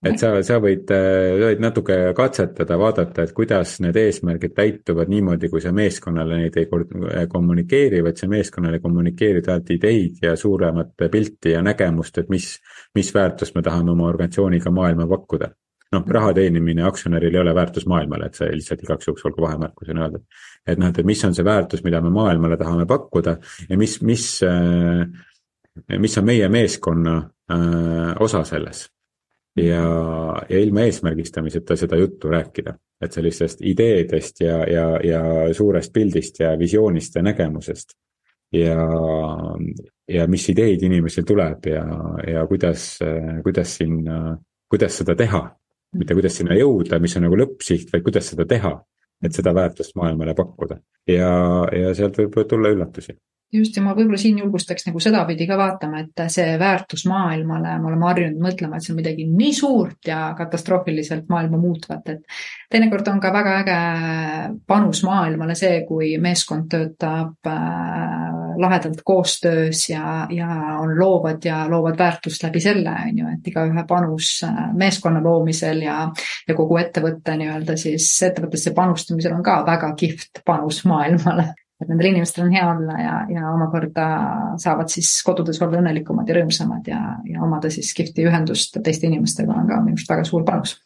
Et 0.05 0.21
sa, 0.21 0.31
sa 0.47 0.59
võid, 0.62 0.85
sa 0.88 1.49
võid 1.49 1.62
natuke 1.62 1.99
katsetada, 2.17 2.79
vaadata, 2.81 3.25
et 3.25 3.35
kuidas 3.37 3.79
need 3.85 3.97
eesmärgid 3.97 4.55
täituvad 4.57 5.11
niimoodi, 5.12 5.51
kui 5.53 5.64
sa 5.64 5.73
meeskonnale 5.73 6.38
neid 6.43 6.61
ei 6.61 6.69
kommunikeeri, 7.31 8.03
vaid 8.05 8.21
sa 8.21 8.29
meeskonnale 8.31 8.81
kommunikeerid 8.85 9.51
ainult 9.51 9.75
ideid 9.75 10.23
ja 10.25 10.37
suuremat 10.37 11.09
pilti 11.11 11.57
ja 11.57 11.62
nägemust, 11.64 12.23
et 12.23 12.33
mis, 12.33 12.55
mis 12.95 13.12
väärtust 13.14 13.57
me 13.57 13.64
tahame 13.64 13.95
oma 13.95 14.09
organisatsiooniga 14.12 14.73
maailma 14.75 15.09
pakkuda 15.11 15.53
noh, 15.95 16.05
raha 16.17 16.33
teenimine 16.37 16.85
aktsionäril 16.88 17.35
ei 17.35 17.40
ole 17.40 17.55
väärtus 17.55 17.87
maailmale, 17.90 18.29
et 18.29 18.38
see 18.38 18.51
lihtsalt 18.55 18.83
igaks 18.85 19.09
juhuks 19.09 19.27
olgu 19.29 19.45
vahemärkusena 19.45 20.07
öelda. 20.07 20.21
et 20.67 20.81
noh, 20.81 20.90
et 20.90 21.07
mis 21.07 21.25
on 21.25 21.35
see 21.37 21.47
väärtus, 21.47 21.85
mida 21.85 22.01
me 22.01 22.11
maailmale 22.14 22.59
tahame 22.61 22.87
pakkuda 22.90 23.37
ja 23.69 23.79
mis, 23.79 24.01
mis, 24.03 24.27
äh, 24.47 25.05
mis 25.99 26.19
on 26.19 26.29
meie 26.29 26.49
meeskonna 26.49 27.17
äh, 27.53 28.14
osa 28.21 28.45
selles. 28.49 28.88
Ja, 29.57 29.85
ja 30.49 30.61
ilma 30.61 30.87
eesmärgistamiseta 30.88 31.77
seda 31.77 31.99
juttu 32.01 32.31
rääkida, 32.33 32.75
et 33.03 33.12
sellistest 33.12 33.62
ideedest 33.62 34.40
ja, 34.40 34.62
ja, 34.71 34.87
ja 35.05 35.21
suurest 35.55 35.93
pildist 35.93 36.40
ja 36.40 36.55
visioonist 36.59 37.14
ja 37.14 37.23
nägemusest 37.23 37.97
ja, 38.53 38.87
ja 40.09 40.27
mis 40.31 40.49
ideid 40.51 40.83
inimesel 40.83 41.27
tuleb 41.29 41.67
ja, 41.71 41.85
ja 42.27 42.47
kuidas, 42.47 42.99
kuidas 43.45 43.77
sinna, 43.79 44.38
kuidas 44.71 44.99
seda 45.03 45.14
teha 45.19 45.45
mitte 45.99 46.17
kuidas 46.17 46.38
sinna 46.38 46.57
jõuda, 46.59 46.99
mis 47.03 47.14
on 47.19 47.27
nagu 47.29 47.38
lõppsiht, 47.38 47.93
vaid 47.93 48.05
kuidas 48.07 48.31
seda 48.33 48.47
teha, 48.51 48.73
et 49.25 49.37
seda 49.37 49.55
väärtust 49.57 49.95
maailmale 49.99 50.35
pakkuda. 50.37 50.81
ja, 51.09 51.31
ja 51.73 51.95
sealt 51.95 52.19
võib 52.19 52.40
tulla 52.49 52.73
üllatusi. 52.75 53.17
Just 53.55 53.77
ja 53.77 53.83
ma 53.85 53.95
võib-olla 53.95 54.19
siin 54.21 54.38
julgustaks 54.43 54.87
nagu 54.88 55.01
sedapidi 55.03 55.47
ka 55.49 55.57
vaatama, 55.59 56.03
et 56.03 56.23
see 56.33 56.57
väärtus 56.61 57.05
maailmale, 57.11 57.77
me 57.79 57.90
oleme 57.90 58.09
harjunud 58.09 58.43
mõtlema, 58.43 58.79
et 58.79 58.87
see 58.87 58.95
on 58.95 58.99
midagi 58.99 59.27
nii 59.31 59.55
suurt 59.55 60.11
ja 60.11 60.21
katastroofiliselt 60.38 61.29
maailma 61.31 61.61
muutvat, 61.61 62.11
et 62.11 62.38
teinekord 62.73 63.09
on 63.12 63.23
ka 63.23 63.33
väga 63.35 63.57
äge 63.62 63.79
panus 64.67 65.05
maailmale 65.07 65.57
see, 65.59 65.83
kui 65.88 66.14
meeskond 66.23 66.69
töötab 66.73 67.51
äh, 67.51 68.35
lahedalt 68.61 69.03
koostöös 69.05 69.88
ja, 69.90 70.27
ja 70.31 70.49
on 70.81 70.99
loovad 70.99 71.45
ja 71.45 71.64
loovad 71.71 71.99
väärtust 71.99 72.43
läbi 72.47 72.62
selle, 72.62 72.95
on 73.09 73.19
ju, 73.19 73.33
et 73.38 73.53
igaühe 73.53 73.87
panus 73.88 74.37
äh, 74.47 74.62
meeskonna 74.75 75.23
loomisel 75.23 75.85
ja, 75.87 75.99
ja 76.49 76.59
kogu 76.59 76.79
ettevõtte 76.83 77.38
nii-öelda 77.38 77.79
siis 77.79 78.09
ettevõttesse 78.23 78.75
panustamisel 78.75 79.37
on 79.37 79.45
ka 79.47 79.61
väga 79.67 79.95
kihvt 79.99 80.43
panus 80.47 80.85
maailmale 80.88 81.53
et 81.85 81.90
nendel 81.92 82.11
inimestel 82.11 82.47
on 82.47 82.55
hea 82.55 82.64
olla 82.70 82.97
ja, 83.01 83.14
ja 83.31 83.53
omakorda 83.53 84.07
saavad 84.62 84.90
siis 84.92 85.11
kodudes 85.27 85.61
olla 85.62 85.83
õnnelikumad 85.83 86.29
ja 86.29 86.38
rõõmsamad 86.40 86.88
ja, 86.90 87.03
ja 87.29 87.44
omada 87.44 87.70
siis 87.73 87.92
kihvti 87.97 88.27
ühendust 88.29 88.81
teiste 88.85 89.09
inimestega 89.11 89.53
on 89.55 89.70
ka 89.70 89.81
minu 89.85 89.99
arust 89.99 90.12
väga 90.14 90.27
suur 90.29 90.44
panus 90.49 90.79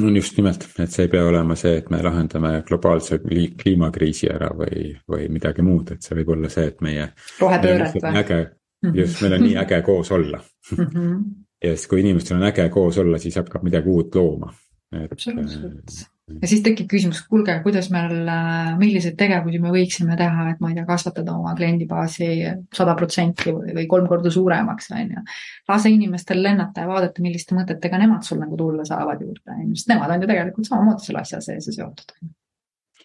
no 0.00 0.12
just 0.16 0.36
nimelt, 0.36 0.66
et 0.78 0.92
see 0.92 1.06
ei 1.06 1.12
pea 1.12 1.24
olema 1.26 1.56
see, 1.58 1.76
et 1.80 1.88
me 1.92 2.00
lahendame 2.04 2.52
globaalse 2.68 3.20
kliimakriisi 3.22 4.28
ära 4.32 4.50
või, 4.56 4.90
või 5.08 5.30
midagi 5.32 5.64
muud, 5.64 5.94
et 5.94 6.04
see 6.04 6.18
võib 6.20 6.34
olla 6.36 6.50
see, 6.52 6.68
et 6.72 6.82
meie. 6.84 7.08
rohepööret 7.40 7.96
või? 7.96 8.12
äge, 8.22 8.40
mhm. 8.84 8.98
just, 9.00 9.22
meil 9.24 9.38
on 9.38 9.46
nii 9.46 9.56
äge 9.62 9.80
koos 9.86 10.12
olla. 10.12 10.42
-hmm. 10.72 11.22
ja 11.64 11.72
siis, 11.76 11.86
kui 11.88 12.02
inimestel 12.04 12.36
on 12.40 12.50
äge 12.50 12.68
koos 12.74 12.98
olla, 13.02 13.18
siis 13.22 13.38
hakkab 13.40 13.64
midagi 13.64 13.88
uut 13.88 14.20
looma. 14.20 14.52
absoluutselt 15.00 16.04
ja 16.26 16.48
siis 16.50 16.62
tekib 16.64 16.88
küsimus, 16.90 17.20
kuulge, 17.30 17.54
kuidas 17.62 17.88
meil, 17.94 18.14
äh, 18.30 18.72
milliseid 18.80 19.16
tegevusi 19.18 19.60
me 19.62 19.72
võiksime 19.74 20.16
teha, 20.18 20.48
et 20.52 20.62
ma 20.62 20.72
ei 20.72 20.78
tea, 20.78 20.86
kasvatada 20.88 21.36
oma 21.36 21.54
kliendibaasi 21.58 22.30
sada 22.74 22.96
protsenti 22.98 23.54
või 23.54 23.86
kolm 23.90 24.08
korda 24.10 24.32
suuremaks, 24.34 24.90
on 24.96 25.12
ju. 25.16 25.26
lase 25.70 25.92
inimestel 25.94 26.42
lennata 26.42 26.82
ja 26.82 26.90
vaadata, 26.90 27.22
milliste 27.22 27.54
mõtetega 27.58 28.00
nemad 28.02 28.26
sul 28.26 28.42
nagu 28.42 28.58
tulla 28.58 28.86
saavad 28.88 29.22
juurde, 29.22 29.44
on 29.54 29.68
ju, 29.68 29.76
sest 29.76 29.92
nemad 29.92 30.16
on 30.16 30.24
ju 30.24 30.32
tegelikult 30.32 30.70
samamoodi 30.70 31.06
selle 31.06 31.22
asja 31.22 31.40
sees 31.44 31.70
ja 31.70 31.76
seotud. 31.78 32.16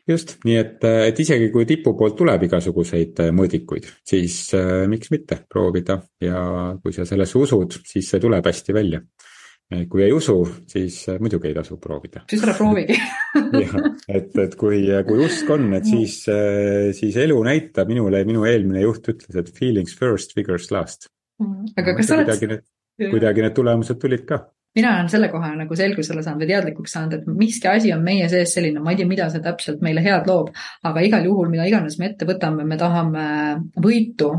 just, 0.10 0.40
nii 0.48 0.58
et, 0.58 0.84
et 1.14 1.20
isegi 1.22 1.52
kui 1.54 1.68
tipu 1.70 1.94
poolt 1.98 2.18
tuleb 2.18 2.48
igasuguseid 2.50 3.22
äh, 3.22 3.34
mõõdikuid, 3.38 3.86
siis 4.08 4.48
äh, 4.58 4.88
miks 4.90 5.14
mitte 5.14 5.44
proovida 5.50 6.02
ja 6.26 6.42
kui 6.82 6.96
sa 6.96 7.06
sellesse 7.06 7.38
usud, 7.38 7.84
siis 7.86 8.10
see 8.10 8.24
tuleb 8.24 8.50
hästi 8.50 8.74
välja 8.74 9.06
kui 9.92 10.04
ei 10.06 10.12
usu, 10.16 10.38
siis 10.70 11.02
äh, 11.10 11.20
muidugi 11.24 11.52
ei 11.52 11.58
tasu 11.58 11.78
proovida. 11.82 12.26
siis 12.30 12.44
ära 12.46 12.56
proovigi 12.58 12.98
jah, 13.64 13.76
et, 14.08 14.32
et 14.46 14.56
kui, 14.60 14.84
kui 15.08 15.26
usk 15.28 15.50
on, 15.56 15.70
et 15.78 15.88
siis, 15.88 16.22
siis 16.98 17.20
elu 17.26 17.38
näitab, 17.48 17.90
minule, 17.92 18.24
minu 18.28 18.46
eelmine 18.50 18.86
juht 18.86 19.12
ütles, 19.14 19.38
et 19.40 19.52
feelings 19.58 19.96
first, 19.98 20.36
figures 20.38 20.72
last. 20.74 21.10
Mm. 21.42 21.74
aga 21.78 21.98
kas 21.98 22.12
sa 22.12 22.22
oled? 22.22 22.66
kuidagi 23.02 23.42
need 23.42 23.56
tulemused 23.58 23.98
tulid 23.98 24.28
ka 24.30 24.44
mina 24.76 24.94
olen 24.96 25.10
selle 25.12 25.28
koha 25.32 25.52
nagu 25.60 25.76
selgusele 25.76 26.24
saanud 26.24 26.46
või 26.46 26.50
teadlikuks 26.52 26.94
saanud, 26.96 27.16
et 27.18 27.40
miski 27.40 27.68
asi 27.68 27.92
on 27.92 28.04
meie 28.06 28.28
sees 28.32 28.54
selline, 28.56 28.80
ma 28.84 28.94
ei 28.94 29.02
tea, 29.02 29.08
mida 29.10 29.28
see 29.32 29.44
täpselt 29.44 29.82
meile 29.84 30.04
head 30.06 30.30
loob, 30.30 30.52
aga 30.88 31.04
igal 31.04 31.28
juhul, 31.28 31.50
mida 31.52 31.66
iganes 31.68 31.98
me 32.00 32.12
ette 32.12 32.28
võtame, 32.30 32.66
me 32.68 32.78
tahame 32.80 33.26
võitu. 33.84 34.32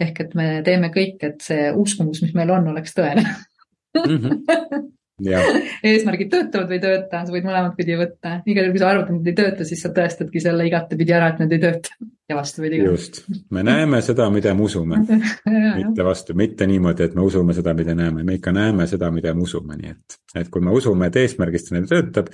ehk 0.00 0.20
et 0.26 0.34
me 0.38 0.48
teeme 0.66 0.92
kõik, 0.94 1.22
et 1.24 1.40
see 1.44 1.70
uskumus, 1.72 2.20
mis 2.24 2.34
meil 2.36 2.52
on, 2.52 2.68
oleks 2.74 2.96
tõene 2.98 3.24
mm. 3.96 4.16
-hmm. 4.16 4.86
Ja. 5.22 5.40
eesmärgid 5.88 6.30
töötavad 6.30 6.68
või 6.70 6.78
ei 6.78 6.82
tööta, 6.82 7.24
sa 7.26 7.34
võid 7.34 7.46
mõlemat 7.46 7.74
pidi 7.78 7.96
võtta. 7.98 8.36
igal 8.46 8.68
juhul, 8.68 8.74
kui 8.76 8.82
sa 8.82 8.90
arvad, 8.92 9.08
et 9.08 9.16
need 9.16 9.32
ei 9.32 9.36
tööta, 9.40 9.66
siis 9.66 9.82
sa 9.82 9.90
tõestadki 9.94 10.42
selle 10.42 10.68
igatepidi 10.68 11.14
ära, 11.16 11.32
et 11.32 11.42
need 11.42 11.56
ei 11.56 11.62
tööta. 11.64 11.96
ja 12.30 12.36
vastupidi 12.38 12.78
just, 12.84 13.24
me 13.50 13.64
näeme 13.66 14.00
seda, 14.04 14.28
mida 14.30 14.54
me 14.54 14.66
usume 14.68 15.00
mitte 15.80 16.06
vastu, 16.06 16.38
mitte 16.38 16.68
niimoodi, 16.70 17.08
et 17.08 17.18
me 17.18 17.26
usume 17.26 17.56
seda, 17.56 17.74
mida 17.74 17.96
näeme, 17.98 18.22
me 18.22 18.38
ikka 18.38 18.54
näeme 18.54 18.86
seda, 18.86 19.10
mida 19.14 19.34
me 19.34 19.42
usume, 19.48 19.80
nii 19.80 19.92
et, 19.96 20.18
et 20.44 20.54
kui 20.54 20.62
me 20.62 20.74
usume, 20.76 21.10
et 21.10 21.20
eesmärgistamine 21.24 21.90
töötab, 21.90 22.30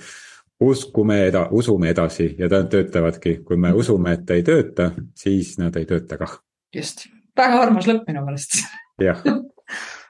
uskume 0.61 1.19
eda-, 1.25 1.47
usume 1.51 1.89
edasi 1.91 2.29
ja 2.37 2.51
nad 2.51 2.69
töötavadki, 2.71 3.39
kui 3.47 3.57
me 3.57 3.73
usume, 3.73 4.13
et 4.19 4.37
ei 4.37 4.45
tööta, 4.45 4.91
siis 5.17 5.55
nad 5.57 5.75
ei 5.81 5.89
tööta 5.89 6.21
kah. 6.21 6.37
just, 6.75 7.07
väga 7.37 7.65
armas 7.65 7.89
lõpp 7.89 8.05
minu 8.11 8.27
meelest. 8.29 8.61
jah 9.01 9.25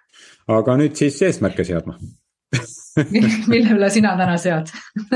aga 0.48 0.78
nüüd 0.80 0.96
siis 1.00 1.22
eesmärke 1.26 1.66
seadma. 1.68 1.98
Mille 3.52 3.76
üle 3.76 3.90
sina 3.92 4.16
täna 4.20 4.38
sead? 4.40 4.72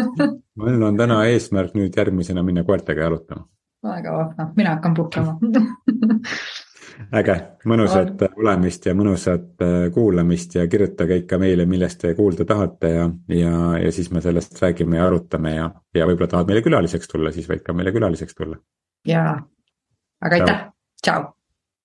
Mul 0.60 0.82
on 0.84 0.98
täna 1.00 1.22
eesmärk 1.32 1.76
nüüd 1.80 1.96
järgmisena 1.96 2.44
minna 2.44 2.65
koertega 2.68 3.08
jalutama. 3.08 3.46
väga 3.84 4.15
vahva, 4.15 4.50
mina 4.58 4.76
hakkan 4.76 4.98
puhkama. 4.98 5.38
Äge, 7.15 7.34
mõnusat 7.70 8.26
olemist 8.28 8.84
ja 8.89 8.92
mõnusat 8.98 9.63
äh, 9.63 9.86
kuulamist 9.96 10.58
ja 10.58 10.65
kirjutage 10.68 11.22
ikka 11.22 11.38
meile, 11.39 11.63
millest 11.70 12.02
te 12.02 12.12
kuulda 12.18 12.44
tahate 12.46 12.89
ja, 12.92 13.06
ja, 13.32 13.54
ja 13.80 13.92
siis 13.96 14.10
me 14.12 14.20
sellest 14.20 14.60
räägime 14.60 15.00
ja 15.00 15.06
arutame 15.08 15.54
ja, 15.56 15.70
ja 15.96 16.08
võib-olla 16.10 16.28
tahad 16.34 16.52
meile 16.52 16.65
külaliseks 16.65 17.08
tulla, 17.08 17.32
siis 17.32 17.48
võid 17.48 17.63
ka 17.63 17.78
meile 17.78 17.96
külaliseks 17.96 18.36
tulla. 18.36 18.60
jaa, 19.08 19.32
aga 20.28 20.42
aitäh, 20.42 20.65
tšau. 21.00 21.30